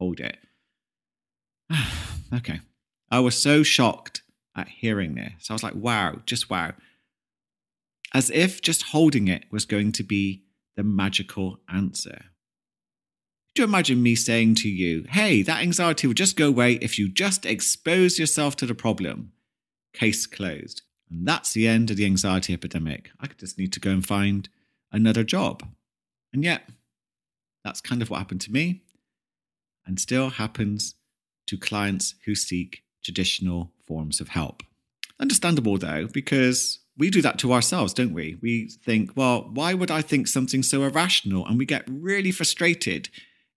hold 0.00 0.20
it. 0.20 0.38
okay. 2.34 2.60
I 3.10 3.20
was 3.20 3.36
so 3.36 3.62
shocked 3.62 4.22
at 4.56 4.68
hearing 4.68 5.14
this. 5.14 5.50
I 5.50 5.52
was 5.52 5.62
like, 5.62 5.74
wow, 5.74 6.20
just 6.26 6.48
wow. 6.50 6.72
As 8.14 8.30
if 8.30 8.62
just 8.62 8.82
holding 8.82 9.28
it 9.28 9.44
was 9.50 9.64
going 9.64 9.92
to 9.92 10.02
be 10.02 10.42
the 10.76 10.84
magical 10.84 11.60
answer. 11.72 12.26
Do 13.54 13.62
you 13.62 13.68
imagine 13.68 14.02
me 14.02 14.14
saying 14.14 14.56
to 14.56 14.68
you, 14.68 15.06
hey, 15.08 15.42
that 15.42 15.62
anxiety 15.62 16.06
will 16.06 16.14
just 16.14 16.36
go 16.36 16.48
away 16.48 16.74
if 16.74 16.98
you 16.98 17.08
just 17.08 17.46
expose 17.46 18.18
yourself 18.18 18.56
to 18.56 18.66
the 18.66 18.74
problem? 18.74 19.32
Case 19.94 20.26
closed. 20.26 20.82
And 21.10 21.26
that's 21.26 21.52
the 21.52 21.66
end 21.68 21.90
of 21.90 21.96
the 21.96 22.04
anxiety 22.04 22.52
epidemic. 22.52 23.10
I 23.20 23.28
just 23.38 23.58
need 23.58 23.72
to 23.74 23.80
go 23.80 23.90
and 23.90 24.06
find 24.06 24.48
another 24.92 25.24
job. 25.24 25.62
And 26.32 26.44
yet, 26.44 26.68
that's 27.64 27.80
kind 27.80 28.02
of 28.02 28.10
what 28.10 28.18
happened 28.18 28.42
to 28.42 28.52
me 28.52 28.82
and 29.86 29.98
still 29.98 30.30
happens 30.30 30.94
to 31.46 31.56
clients 31.56 32.14
who 32.24 32.34
seek 32.34 32.82
traditional 33.06 33.72
forms 33.86 34.20
of 34.20 34.28
help. 34.28 34.62
Understandable 35.20 35.78
though, 35.78 36.08
because 36.12 36.80
we 36.98 37.08
do 37.08 37.22
that 37.22 37.38
to 37.38 37.52
ourselves, 37.52 37.94
don't 37.94 38.12
we? 38.12 38.36
We 38.42 38.68
think, 38.68 39.16
well, 39.16 39.48
why 39.52 39.74
would 39.74 39.90
I 39.90 40.02
think 40.02 40.26
something 40.26 40.62
so 40.62 40.82
irrational? 40.82 41.46
And 41.46 41.56
we 41.56 41.64
get 41.64 41.84
really 41.88 42.32
frustrated 42.32 43.08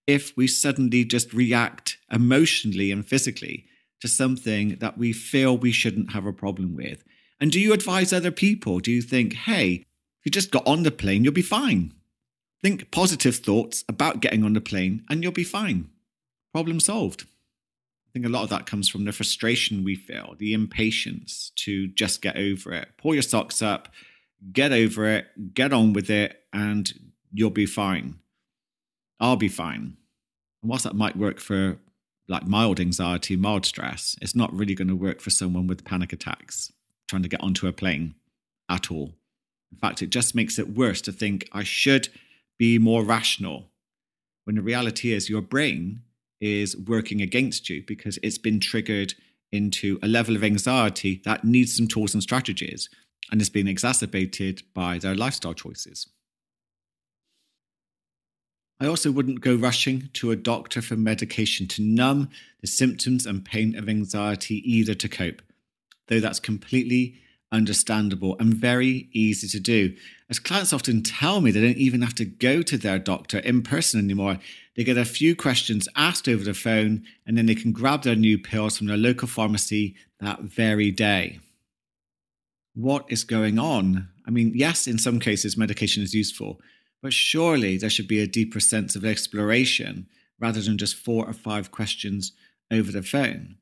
if 0.06 0.36
we 0.36 0.46
suddenly 0.46 1.04
just 1.04 1.32
react 1.32 1.98
emotionally 2.10 2.92
and 2.92 3.06
physically 3.06 3.66
to 4.00 4.08
something 4.08 4.76
that 4.76 4.96
we 4.96 5.12
feel 5.12 5.56
we 5.56 5.72
shouldn't 5.72 6.12
have 6.12 6.26
a 6.26 6.32
problem 6.32 6.76
with. 6.76 7.02
And 7.40 7.50
do 7.50 7.60
you 7.60 7.72
advise 7.72 8.12
other 8.12 8.30
people? 8.30 8.78
Do 8.78 8.92
you 8.92 9.02
think, 9.02 9.34
hey, 9.34 9.84
if 10.20 10.26
you 10.26 10.30
just 10.30 10.50
got 10.50 10.66
on 10.66 10.84
the 10.84 10.90
plane, 10.90 11.24
you'll 11.24 11.32
be 11.32 11.42
fine? 11.42 11.92
Think 12.62 12.90
positive 12.90 13.36
thoughts 13.36 13.84
about 13.88 14.20
getting 14.20 14.44
on 14.44 14.52
the 14.52 14.60
plane 14.60 15.02
and 15.08 15.22
you'll 15.22 15.32
be 15.32 15.44
fine. 15.44 15.88
Problem 16.52 16.80
solved. 16.80 17.26
I 18.10 18.12
think 18.12 18.26
a 18.26 18.28
lot 18.28 18.42
of 18.42 18.48
that 18.48 18.66
comes 18.66 18.88
from 18.88 19.04
the 19.04 19.12
frustration 19.12 19.84
we 19.84 19.94
feel, 19.94 20.34
the 20.36 20.52
impatience 20.52 21.52
to 21.56 21.86
just 21.86 22.20
get 22.20 22.36
over 22.36 22.72
it. 22.72 22.88
Pull 22.98 23.14
your 23.14 23.22
socks 23.22 23.62
up, 23.62 23.88
get 24.52 24.72
over 24.72 25.08
it, 25.08 25.54
get 25.54 25.72
on 25.72 25.92
with 25.92 26.10
it, 26.10 26.42
and 26.52 26.92
you'll 27.32 27.50
be 27.50 27.66
fine. 27.66 28.18
I'll 29.20 29.36
be 29.36 29.46
fine. 29.46 29.96
And 30.60 30.70
whilst 30.70 30.82
that 30.82 30.96
might 30.96 31.14
work 31.14 31.38
for 31.38 31.78
like 32.26 32.48
mild 32.48 32.80
anxiety, 32.80 33.36
mild 33.36 33.64
stress, 33.64 34.16
it's 34.20 34.34
not 34.34 34.52
really 34.52 34.74
going 34.74 34.88
to 34.88 34.96
work 34.96 35.20
for 35.20 35.30
someone 35.30 35.68
with 35.68 35.84
panic 35.84 36.12
attacks 36.12 36.72
trying 37.08 37.22
to 37.22 37.28
get 37.28 37.40
onto 37.40 37.68
a 37.68 37.72
plane 37.72 38.16
at 38.68 38.90
all. 38.90 39.14
In 39.70 39.78
fact, 39.78 40.02
it 40.02 40.10
just 40.10 40.34
makes 40.34 40.58
it 40.58 40.74
worse 40.74 41.00
to 41.02 41.12
think 41.12 41.48
I 41.52 41.62
should 41.62 42.08
be 42.58 42.76
more 42.76 43.04
rational 43.04 43.70
when 44.42 44.56
the 44.56 44.62
reality 44.62 45.12
is 45.12 45.30
your 45.30 45.42
brain 45.42 46.02
is 46.40 46.76
working 46.76 47.20
against 47.20 47.68
you 47.68 47.82
because 47.86 48.18
it's 48.22 48.38
been 48.38 48.60
triggered 48.60 49.14
into 49.52 49.98
a 50.02 50.08
level 50.08 50.36
of 50.36 50.44
anxiety 50.44 51.20
that 51.24 51.44
needs 51.44 51.76
some 51.76 51.88
tools 51.88 52.14
and 52.14 52.22
strategies 52.22 52.88
and 53.30 53.40
is 53.40 53.50
being 53.50 53.68
exacerbated 53.68 54.62
by 54.74 54.98
their 54.98 55.14
lifestyle 55.14 55.54
choices. 55.54 56.08
I 58.80 58.86
also 58.86 59.12
wouldn't 59.12 59.42
go 59.42 59.54
rushing 59.54 60.08
to 60.14 60.30
a 60.30 60.36
doctor 60.36 60.80
for 60.80 60.96
medication 60.96 61.68
to 61.68 61.82
numb 61.82 62.30
the 62.60 62.66
symptoms 62.66 63.26
and 63.26 63.44
pain 63.44 63.76
of 63.76 63.88
anxiety 63.88 64.56
either 64.64 64.94
to 64.94 65.08
cope, 65.08 65.42
though 66.08 66.20
that's 66.20 66.40
completely 66.40 67.16
understandable 67.52 68.36
and 68.38 68.54
very 68.54 69.08
easy 69.12 69.48
to 69.48 69.60
do. 69.60 69.94
As 70.30 70.38
clients 70.38 70.72
often 70.72 71.02
tell 71.02 71.40
me, 71.40 71.50
they 71.50 71.60
don't 71.60 71.76
even 71.76 72.00
have 72.00 72.14
to 72.14 72.24
go 72.24 72.62
to 72.62 72.78
their 72.78 72.98
doctor 72.98 73.38
in 73.40 73.62
person 73.62 74.00
anymore. 74.00 74.38
They 74.80 74.84
get 74.84 74.96
a 74.96 75.04
few 75.04 75.36
questions 75.36 75.90
asked 75.94 76.26
over 76.26 76.42
the 76.42 76.54
phone, 76.54 77.04
and 77.26 77.36
then 77.36 77.44
they 77.44 77.54
can 77.54 77.70
grab 77.70 78.02
their 78.02 78.16
new 78.16 78.38
pills 78.38 78.78
from 78.78 78.86
their 78.86 78.96
local 78.96 79.28
pharmacy 79.28 79.94
that 80.20 80.40
very 80.40 80.90
day. 80.90 81.38
What 82.72 83.04
is 83.10 83.22
going 83.24 83.58
on? 83.58 84.08
I 84.26 84.30
mean, 84.30 84.52
yes, 84.54 84.86
in 84.86 84.96
some 84.96 85.20
cases, 85.20 85.54
medication 85.54 86.02
is 86.02 86.14
useful, 86.14 86.62
but 87.02 87.12
surely 87.12 87.76
there 87.76 87.90
should 87.90 88.08
be 88.08 88.20
a 88.20 88.26
deeper 88.26 88.58
sense 88.58 88.96
of 88.96 89.04
exploration 89.04 90.06
rather 90.38 90.62
than 90.62 90.78
just 90.78 90.96
four 90.96 91.26
or 91.26 91.34
five 91.34 91.70
questions 91.70 92.32
over 92.70 92.90
the 92.90 93.02
phone. 93.02 93.56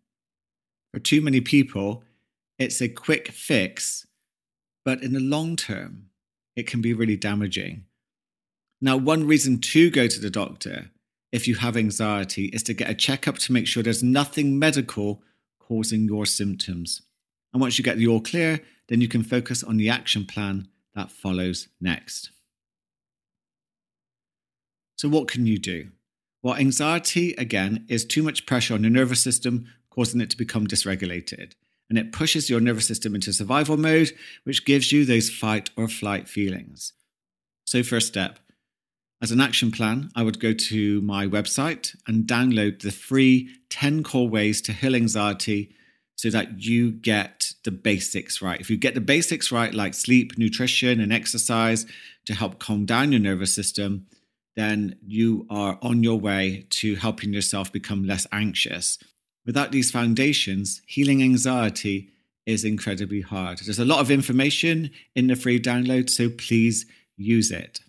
For 0.94 1.00
too 1.00 1.20
many 1.20 1.40
people, 1.40 2.04
it's 2.60 2.80
a 2.80 2.88
quick 2.88 3.32
fix, 3.32 4.06
but 4.84 5.02
in 5.02 5.14
the 5.14 5.18
long 5.18 5.56
term, 5.56 6.10
it 6.54 6.68
can 6.68 6.80
be 6.80 6.94
really 6.94 7.16
damaging. 7.16 7.86
Now, 8.80 8.96
one 8.96 9.26
reason 9.26 9.58
to 9.58 9.90
go 9.90 10.06
to 10.06 10.20
the 10.20 10.30
doctor 10.30 10.92
if 11.32 11.46
you 11.46 11.56
have 11.56 11.76
anxiety 11.76 12.46
is 12.46 12.62
to 12.64 12.74
get 12.74 12.90
a 12.90 12.94
checkup 12.94 13.38
to 13.38 13.52
make 13.52 13.66
sure 13.66 13.82
there's 13.82 14.02
nothing 14.02 14.58
medical 14.58 15.22
causing 15.58 16.04
your 16.04 16.26
symptoms. 16.26 17.02
And 17.52 17.60
once 17.60 17.78
you 17.78 17.84
get 17.84 17.98
the 17.98 18.06
all 18.06 18.20
clear, 18.20 18.60
then 18.88 19.00
you 19.00 19.08
can 19.08 19.22
focus 19.22 19.62
on 19.62 19.76
the 19.76 19.90
action 19.90 20.24
plan 20.24 20.68
that 20.94 21.10
follows 21.10 21.68
next. 21.80 22.30
So, 24.96 25.08
what 25.08 25.28
can 25.28 25.46
you 25.46 25.58
do? 25.58 25.90
Well, 26.42 26.56
anxiety, 26.56 27.34
again, 27.34 27.84
is 27.88 28.04
too 28.04 28.22
much 28.22 28.46
pressure 28.46 28.74
on 28.74 28.82
your 28.82 28.90
nervous 28.90 29.22
system, 29.22 29.66
causing 29.90 30.20
it 30.20 30.30
to 30.30 30.36
become 30.36 30.66
dysregulated. 30.66 31.52
And 31.90 31.98
it 31.98 32.12
pushes 32.12 32.50
your 32.50 32.60
nervous 32.60 32.86
system 32.86 33.14
into 33.14 33.32
survival 33.32 33.76
mode, 33.76 34.12
which 34.44 34.64
gives 34.64 34.92
you 34.92 35.04
those 35.04 35.30
fight 35.30 35.70
or 35.76 35.88
flight 35.88 36.28
feelings. 36.28 36.92
So, 37.66 37.82
first 37.82 38.08
step 38.08 38.38
as 39.20 39.32
an 39.32 39.40
action 39.40 39.72
plan, 39.72 40.10
I 40.14 40.22
would 40.22 40.38
go 40.38 40.52
to 40.52 41.00
my 41.00 41.26
website 41.26 41.96
and 42.06 42.24
download 42.24 42.82
the 42.82 42.92
free 42.92 43.48
10 43.68 44.04
core 44.04 44.28
ways 44.28 44.60
to 44.62 44.72
heal 44.72 44.94
anxiety 44.94 45.74
so 46.14 46.30
that 46.30 46.62
you 46.64 46.92
get 46.92 47.52
the 47.64 47.70
basics 47.70 48.40
right. 48.40 48.60
If 48.60 48.70
you 48.70 48.76
get 48.76 48.94
the 48.94 49.00
basics 49.00 49.50
right, 49.50 49.74
like 49.74 49.94
sleep, 49.94 50.38
nutrition, 50.38 51.00
and 51.00 51.12
exercise 51.12 51.86
to 52.26 52.34
help 52.34 52.58
calm 52.58 52.86
down 52.86 53.12
your 53.12 53.20
nervous 53.20 53.54
system, 53.54 54.06
then 54.56 54.96
you 55.06 55.46
are 55.50 55.78
on 55.82 56.02
your 56.02 56.18
way 56.18 56.66
to 56.70 56.96
helping 56.96 57.32
yourself 57.32 57.72
become 57.72 58.04
less 58.04 58.26
anxious. 58.32 58.98
Without 59.46 59.72
these 59.72 59.90
foundations, 59.90 60.82
healing 60.86 61.22
anxiety 61.22 62.10
is 62.46 62.64
incredibly 62.64 63.20
hard. 63.20 63.58
There's 63.58 63.78
a 63.78 63.84
lot 63.84 64.00
of 64.00 64.10
information 64.10 64.90
in 65.14 65.28
the 65.28 65.36
free 65.36 65.60
download, 65.60 66.10
so 66.10 66.28
please 66.30 66.86
use 67.16 67.50
it. 67.50 67.80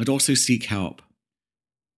I'd 0.00 0.08
also 0.08 0.32
seek 0.32 0.64
help. 0.64 1.02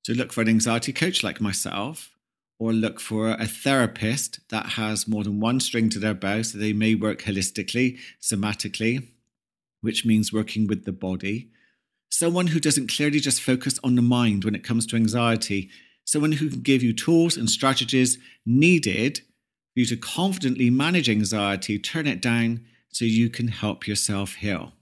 So 0.04 0.12
look 0.12 0.32
for 0.32 0.40
an 0.40 0.48
anxiety 0.48 0.92
coach 0.92 1.22
like 1.22 1.40
myself, 1.40 2.10
or 2.58 2.72
look 2.72 2.98
for 2.98 3.30
a 3.30 3.46
therapist 3.46 4.40
that 4.50 4.70
has 4.70 5.06
more 5.06 5.22
than 5.22 5.38
one 5.38 5.60
string 5.60 5.88
to 5.90 6.00
their 6.00 6.14
bow. 6.14 6.42
So 6.42 6.58
they 6.58 6.72
may 6.72 6.96
work 6.96 7.22
holistically, 7.22 8.00
somatically, 8.20 9.06
which 9.82 10.04
means 10.04 10.32
working 10.32 10.66
with 10.66 10.84
the 10.84 10.90
body. 10.92 11.50
Someone 12.10 12.48
who 12.48 12.58
doesn't 12.58 12.92
clearly 12.92 13.20
just 13.20 13.40
focus 13.40 13.78
on 13.84 13.94
the 13.94 14.02
mind 14.02 14.44
when 14.44 14.56
it 14.56 14.64
comes 14.64 14.84
to 14.86 14.96
anxiety. 14.96 15.70
Someone 16.04 16.32
who 16.32 16.50
can 16.50 16.60
give 16.60 16.82
you 16.82 16.92
tools 16.92 17.36
and 17.36 17.48
strategies 17.48 18.18
needed 18.44 19.18
for 19.18 19.80
you 19.80 19.86
to 19.86 19.96
confidently 19.96 20.70
manage 20.70 21.08
anxiety, 21.08 21.78
turn 21.78 22.08
it 22.08 22.20
down 22.20 22.64
so 22.88 23.04
you 23.04 23.30
can 23.30 23.46
help 23.46 23.86
yourself 23.86 24.34
heal. 24.34 24.72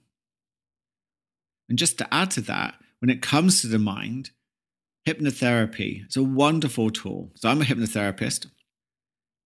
And 1.68 1.78
just 1.78 1.98
to 1.98 2.14
add 2.14 2.30
to 2.33 2.40
that, 2.42 2.76
when 3.00 3.10
it 3.10 3.22
comes 3.22 3.60
to 3.60 3.66
the 3.66 3.78
mind, 3.78 4.30
hypnotherapy 5.06 6.06
is 6.06 6.16
a 6.16 6.22
wonderful 6.22 6.90
tool. 6.90 7.32
So 7.34 7.48
I'm 7.48 7.62
a 7.62 7.64
hypnotherapist, 7.64 8.46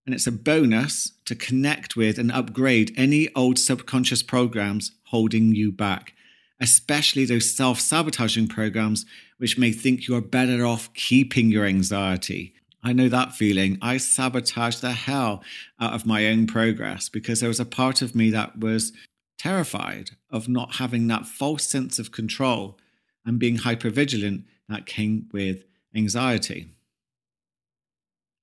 and 0.05 0.15
it's 0.15 0.27
a 0.27 0.33
bonus 0.33 1.13
to 1.25 1.35
connect 1.35 1.97
with 1.97 2.19
and 2.19 2.31
upgrade 2.31 2.93
any 2.97 3.33
old 3.35 3.59
subconscious 3.59 4.23
programs 4.23 4.93
holding 5.07 5.55
you 5.55 5.73
back, 5.73 6.15
especially 6.61 7.25
those 7.25 7.55
self 7.55 7.81
sabotaging 7.81 8.49
programs 8.49 9.07
which 9.39 9.59
may 9.59 9.73
think 9.73 10.07
you 10.07 10.17
are 10.17 10.21
better 10.21 10.67
off 10.67 10.93
keeping 10.95 11.51
your 11.51 11.65
anxiety. 11.65 12.55
I 12.83 12.93
know 12.93 13.09
that 13.09 13.35
feeling. 13.35 13.79
I 13.81 13.97
sabotaged 13.97 14.83
the 14.83 14.93
hell 14.93 15.43
out 15.81 15.95
of 15.95 16.05
my 16.05 16.27
own 16.27 16.47
progress 16.47 17.09
because 17.09 17.41
there 17.41 17.49
was 17.49 17.61
a 17.61 17.65
part 17.65 18.03
of 18.03 18.15
me 18.15 18.31
that 18.31 18.59
was 18.59 18.93
terrified 19.39 20.11
of 20.31 20.49
not 20.49 20.77
having 20.77 21.07
that 21.07 21.27
false 21.27 21.67
sense 21.67 21.99
of 21.99 22.13
control 22.13 22.79
and 23.25 23.39
being 23.39 23.59
hypervigilant 23.59 24.45
that 24.69 24.87
came 24.87 25.29
with 25.33 25.65
anxiety. 25.95 26.69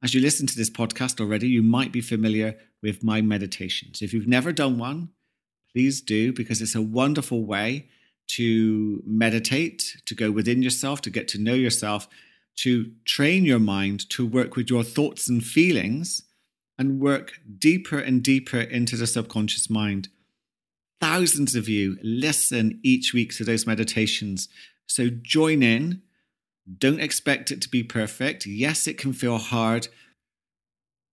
As 0.03 0.13
you 0.13 0.21
listen 0.21 0.47
to 0.47 0.55
this 0.55 0.69
podcast 0.69 1.19
already, 1.19 1.47
you 1.47 1.61
might 1.61 1.91
be 1.91 2.01
familiar 2.01 2.57
with 2.81 3.03
my 3.03 3.21
meditations. 3.21 4.01
If 4.01 4.13
you've 4.13 4.27
never 4.27 4.51
done 4.51 4.79
one, 4.79 5.09
please 5.71 6.01
do 6.01 6.33
because 6.33 6.61
it's 6.61 6.75
a 6.75 6.81
wonderful 6.81 7.43
way 7.43 7.87
to 8.29 9.03
meditate, 9.05 9.97
to 10.05 10.15
go 10.15 10.31
within 10.31 10.63
yourself, 10.63 11.01
to 11.01 11.09
get 11.09 11.27
to 11.29 11.37
know 11.37 11.53
yourself, 11.53 12.07
to 12.57 12.91
train 13.05 13.45
your 13.45 13.59
mind 13.59 14.09
to 14.09 14.25
work 14.25 14.55
with 14.55 14.69
your 14.69 14.83
thoughts 14.83 15.29
and 15.29 15.43
feelings 15.43 16.23
and 16.77 16.99
work 16.99 17.39
deeper 17.57 17.99
and 17.99 18.23
deeper 18.23 18.59
into 18.59 18.95
the 18.95 19.07
subconscious 19.07 19.69
mind 19.69 20.09
thousands 21.01 21.55
of 21.55 21.67
you 21.67 21.97
listen 22.03 22.79
each 22.83 23.11
week 23.11 23.35
to 23.35 23.43
those 23.43 23.65
meditations. 23.65 24.47
So 24.91 25.09
join 25.09 25.63
in. 25.63 26.01
Don't 26.77 26.99
expect 26.99 27.49
it 27.49 27.61
to 27.61 27.69
be 27.69 27.81
perfect. 27.81 28.45
Yes, 28.45 28.87
it 28.87 28.97
can 28.97 29.13
feel 29.13 29.37
hard, 29.37 29.87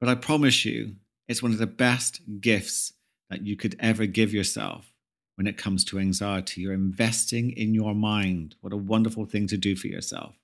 but 0.00 0.08
I 0.08 0.14
promise 0.14 0.64
you, 0.64 0.96
it's 1.28 1.42
one 1.42 1.52
of 1.52 1.58
the 1.58 1.66
best 1.66 2.20
gifts 2.40 2.92
that 3.30 3.46
you 3.46 3.56
could 3.56 3.76
ever 3.78 4.06
give 4.06 4.32
yourself 4.32 4.92
when 5.36 5.46
it 5.46 5.56
comes 5.56 5.84
to 5.84 5.98
anxiety. 5.98 6.62
You're 6.62 6.72
investing 6.72 7.50
in 7.52 7.74
your 7.74 7.94
mind. 7.94 8.56
What 8.60 8.72
a 8.72 8.76
wonderful 8.76 9.26
thing 9.26 9.46
to 9.48 9.56
do 9.56 9.76
for 9.76 9.86
yourself. 9.86 10.34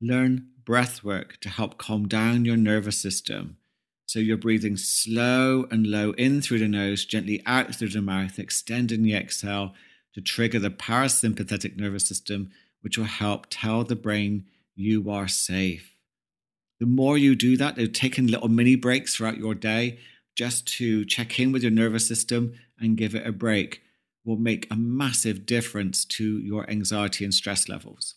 Learn 0.00 0.48
breath 0.64 1.04
work 1.04 1.38
to 1.40 1.48
help 1.48 1.78
calm 1.78 2.08
down 2.08 2.44
your 2.44 2.56
nervous 2.56 2.98
system. 2.98 3.58
So 4.06 4.18
you're 4.18 4.36
breathing 4.36 4.76
slow 4.76 5.66
and 5.70 5.86
low 5.86 6.12
in 6.12 6.40
through 6.40 6.60
the 6.60 6.68
nose, 6.68 7.04
gently 7.04 7.42
out 7.46 7.74
through 7.74 7.88
the 7.88 8.02
mouth, 8.02 8.38
extending 8.38 9.02
the 9.02 9.14
exhale 9.14 9.74
to 10.14 10.20
trigger 10.20 10.58
the 10.58 10.70
parasympathetic 10.70 11.76
nervous 11.76 12.06
system, 12.06 12.50
which 12.80 12.96
will 12.96 13.04
help 13.04 13.46
tell 13.50 13.84
the 13.84 13.96
brain 13.96 14.46
you 14.74 15.10
are 15.10 15.28
safe. 15.28 15.94
The 16.80 16.86
more 16.86 17.16
you 17.16 17.34
do 17.34 17.56
that, 17.56 17.76
they're 17.76 17.86
taking 17.86 18.26
little 18.26 18.48
mini 18.48 18.76
breaks 18.76 19.14
throughout 19.14 19.38
your 19.38 19.54
day 19.54 19.98
just 20.36 20.66
to 20.66 21.04
check 21.04 21.38
in 21.38 21.52
with 21.52 21.62
your 21.62 21.70
nervous 21.70 22.06
system 22.06 22.54
and 22.78 22.96
give 22.96 23.14
it 23.14 23.26
a 23.26 23.32
break 23.32 23.82
will 24.24 24.36
make 24.36 24.66
a 24.70 24.76
massive 24.76 25.46
difference 25.46 26.04
to 26.04 26.38
your 26.38 26.68
anxiety 26.68 27.24
and 27.24 27.34
stress 27.34 27.68
levels. 27.68 28.14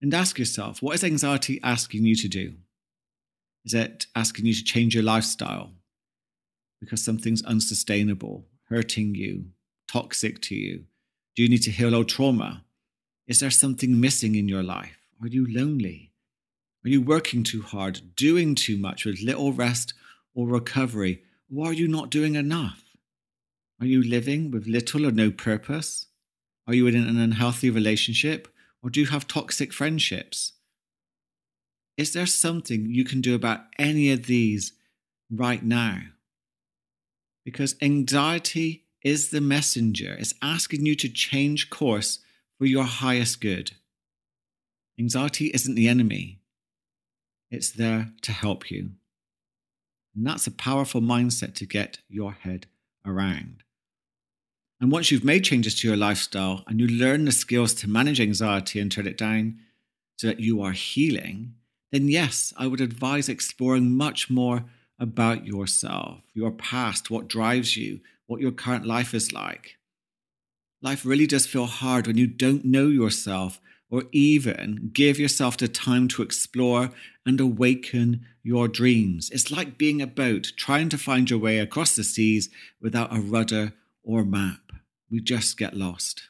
And 0.00 0.14
ask 0.14 0.38
yourself 0.38 0.80
what 0.80 0.94
is 0.94 1.04
anxiety 1.04 1.60
asking 1.62 2.04
you 2.04 2.14
to 2.16 2.28
do? 2.28 2.54
Is 3.64 3.74
it 3.74 4.06
asking 4.14 4.46
you 4.46 4.54
to 4.54 4.64
change 4.64 4.94
your 4.94 5.04
lifestyle 5.04 5.72
because 6.80 7.04
something's 7.04 7.42
unsustainable, 7.42 8.46
hurting 8.68 9.16
you, 9.16 9.46
toxic 9.88 10.40
to 10.42 10.54
you? 10.54 10.84
Do 11.34 11.42
you 11.42 11.48
need 11.48 11.62
to 11.62 11.70
heal 11.70 11.94
old 11.94 12.08
trauma? 12.08 12.64
Is 13.26 13.40
there 13.40 13.50
something 13.50 14.00
missing 14.00 14.34
in 14.34 14.48
your 14.48 14.62
life? 14.62 14.98
Are 15.20 15.28
you 15.28 15.46
lonely? 15.52 16.12
Are 16.84 16.88
you 16.88 17.02
working 17.02 17.42
too 17.42 17.62
hard, 17.62 18.14
doing 18.14 18.54
too 18.54 18.76
much 18.76 19.04
with 19.04 19.20
little 19.20 19.52
rest 19.52 19.94
or 20.34 20.46
recovery? 20.46 21.22
Or 21.54 21.68
are 21.68 21.72
you 21.72 21.88
not 21.88 22.10
doing 22.10 22.36
enough? 22.36 22.82
Are 23.80 23.86
you 23.86 24.02
living 24.02 24.50
with 24.50 24.66
little 24.66 25.06
or 25.06 25.10
no 25.10 25.30
purpose? 25.30 26.06
Are 26.66 26.74
you 26.74 26.86
in 26.86 26.96
an 26.96 27.18
unhealthy 27.18 27.70
relationship? 27.70 28.48
Or 28.82 28.90
do 28.90 29.00
you 29.00 29.06
have 29.06 29.26
toxic 29.26 29.72
friendships? 29.72 30.52
Is 31.96 32.12
there 32.12 32.26
something 32.26 32.86
you 32.86 33.04
can 33.04 33.20
do 33.20 33.34
about 33.34 33.62
any 33.78 34.12
of 34.12 34.26
these 34.26 34.72
right 35.30 35.62
now? 35.62 36.00
Because 37.44 37.74
anxiety 37.82 38.84
is 39.02 39.30
the 39.30 39.40
messenger, 39.40 40.16
it's 40.18 40.34
asking 40.42 40.84
you 40.84 40.94
to 40.96 41.08
change 41.08 41.70
course 41.70 42.20
for 42.58 42.66
your 42.66 42.84
highest 42.84 43.40
good. 43.40 43.72
Anxiety 44.98 45.46
isn't 45.54 45.76
the 45.76 45.88
enemy, 45.88 46.40
it's 47.50 47.70
there 47.70 48.10
to 48.22 48.32
help 48.32 48.70
you. 48.70 48.90
And 50.14 50.26
that's 50.26 50.46
a 50.46 50.52
powerful 50.52 51.00
mindset 51.00 51.54
to 51.54 51.66
get 51.66 51.98
your 52.08 52.32
head 52.32 52.66
around. 53.06 53.62
And 54.80 54.92
once 54.92 55.10
you've 55.10 55.24
made 55.24 55.44
changes 55.44 55.74
to 55.76 55.88
your 55.88 55.96
lifestyle 55.96 56.64
and 56.66 56.80
you 56.80 56.86
learn 56.86 57.24
the 57.24 57.32
skills 57.32 57.74
to 57.74 57.88
manage 57.88 58.20
anxiety 58.20 58.80
and 58.80 58.90
turn 58.90 59.06
it 59.06 59.18
down 59.18 59.58
so 60.16 60.26
that 60.26 60.40
you 60.40 60.60
are 60.62 60.72
healing, 60.72 61.54
then 61.92 62.08
yes, 62.08 62.52
I 62.56 62.66
would 62.66 62.80
advise 62.80 63.28
exploring 63.28 63.96
much 63.96 64.30
more 64.30 64.64
about 64.98 65.46
yourself, 65.46 66.20
your 66.34 66.50
past, 66.50 67.10
what 67.10 67.28
drives 67.28 67.76
you, 67.76 68.00
what 68.26 68.40
your 68.40 68.52
current 68.52 68.86
life 68.86 69.14
is 69.14 69.32
like. 69.32 69.76
Life 70.82 71.04
really 71.04 71.26
does 71.26 71.46
feel 71.46 71.66
hard 71.66 72.06
when 72.06 72.18
you 72.18 72.26
don't 72.26 72.64
know 72.64 72.86
yourself 72.86 73.60
or 73.90 74.04
even 74.12 74.90
give 74.92 75.18
yourself 75.18 75.56
the 75.56 75.68
time 75.68 76.08
to 76.08 76.22
explore 76.22 76.90
and 77.24 77.40
awaken 77.40 78.26
your 78.42 78.68
dreams. 78.68 79.30
It's 79.30 79.50
like 79.50 79.78
being 79.78 80.00
a 80.02 80.06
boat 80.06 80.52
trying 80.56 80.88
to 80.90 80.98
find 80.98 81.28
your 81.28 81.38
way 81.38 81.58
across 81.58 81.96
the 81.96 82.04
seas 82.04 82.48
without 82.80 83.14
a 83.14 83.20
rudder 83.20 83.72
or 84.02 84.24
map. 84.24 84.60
We 85.10 85.20
just 85.20 85.56
get 85.56 85.76
lost. 85.76 86.28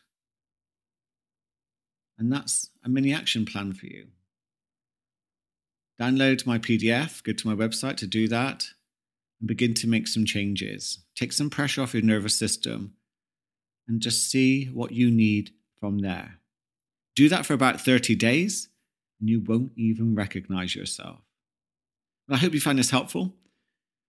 And 2.17 2.33
that's 2.33 2.71
a 2.85 2.89
mini 2.89 3.13
action 3.13 3.45
plan 3.45 3.75
for 3.75 3.87
you. 3.87 4.09
Download 6.01 6.47
my 6.47 6.59
PDF, 6.59 7.23
go 7.25 7.33
to 7.33 7.49
my 7.49 7.55
website 7.55 7.97
to 7.97 8.07
do 8.07 8.29
that, 8.29 8.69
and 9.41 9.49
begin 9.49 9.75
to 9.75 9.89
make 9.89 10.07
some 10.07 10.25
changes. 10.25 10.99
Take 11.17 11.33
some 11.33 11.51
pressure 11.51 11.83
off 11.83 11.95
your 11.95 12.03
nervous 12.03 12.39
system 12.39 12.95
and 13.89 14.01
just 14.01 14.31
see 14.31 14.67
what 14.67 14.93
you 14.93 15.11
need 15.11 15.51
from 15.81 15.99
there. 15.99 16.39
Do 17.17 17.29
that 17.29 17.47
for 17.47 17.55
about 17.55 17.81
30 17.81 18.15
days, 18.15 18.69
and 19.19 19.29
you 19.29 19.41
won't 19.41 19.73
even 19.77 20.15
recognize 20.15 20.77
yourself. 20.77 21.19
I 22.31 22.37
hope 22.37 22.53
you 22.53 22.61
find 22.61 22.79
this 22.79 22.91
helpful. 22.91 23.35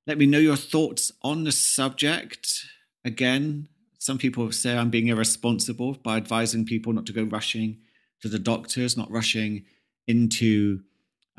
Let 0.06 0.18
me 0.18 0.26
know 0.26 0.40
your 0.40 0.58
thoughts 0.58 1.12
on 1.24 1.44
the 1.44 1.52
subject. 1.52 2.66
Again, 3.06 3.70
some 3.98 4.18
people 4.18 4.52
say 4.52 4.78
I'm 4.78 4.90
being 4.90 5.08
irresponsible 5.08 5.94
by 6.04 6.18
advising 6.18 6.66
people 6.66 6.94
not 6.94 7.06
to 7.08 7.14
go 7.14 7.24
rushing 7.24 7.78
to 8.22 8.28
the 8.28 8.40
doctors, 8.40 8.98
not 8.98 9.10
rushing 9.10 9.66
into 10.08 10.82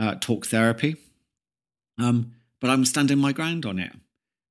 uh, 0.00 0.16
talk 0.18 0.46
therapy. 0.46 0.96
Um, 2.00 2.32
but 2.60 2.70
I'm 2.70 2.84
standing 2.84 3.18
my 3.18 3.32
ground 3.32 3.64
on 3.64 3.78
it. 3.78 3.92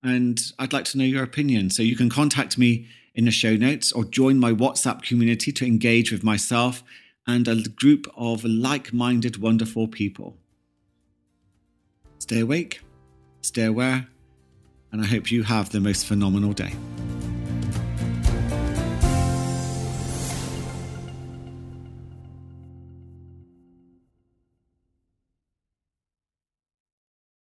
And 0.02 0.40
I'd 0.58 0.72
like 0.72 0.86
to 0.86 0.98
know 0.98 1.04
your 1.04 1.24
opinion. 1.24 1.70
So 1.72 1.84
you 1.84 1.98
can 1.98 2.10
contact 2.10 2.58
me 2.58 2.88
in 3.14 3.26
the 3.26 3.32
show 3.32 3.56
notes 3.56 3.92
or 3.92 4.06
join 4.06 4.40
my 4.40 4.54
WhatsApp 4.54 5.02
community 5.02 5.52
to 5.52 5.66
engage 5.66 6.12
with 6.12 6.24
myself 6.24 6.84
and 7.28 7.48
a 7.48 7.64
group 7.64 8.08
of 8.16 8.46
like 8.46 8.94
minded, 8.94 9.42
wonderful 9.42 9.88
people. 9.88 10.38
Stay 12.20 12.40
awake, 12.40 12.82
stay 13.42 13.66
aware, 13.66 14.08
and 14.92 15.02
I 15.02 15.06
hope 15.06 15.32
you 15.32 15.44
have 15.44 15.72
the 15.72 15.80
most 15.80 16.06
phenomenal 16.06 16.54
day. 16.54 16.74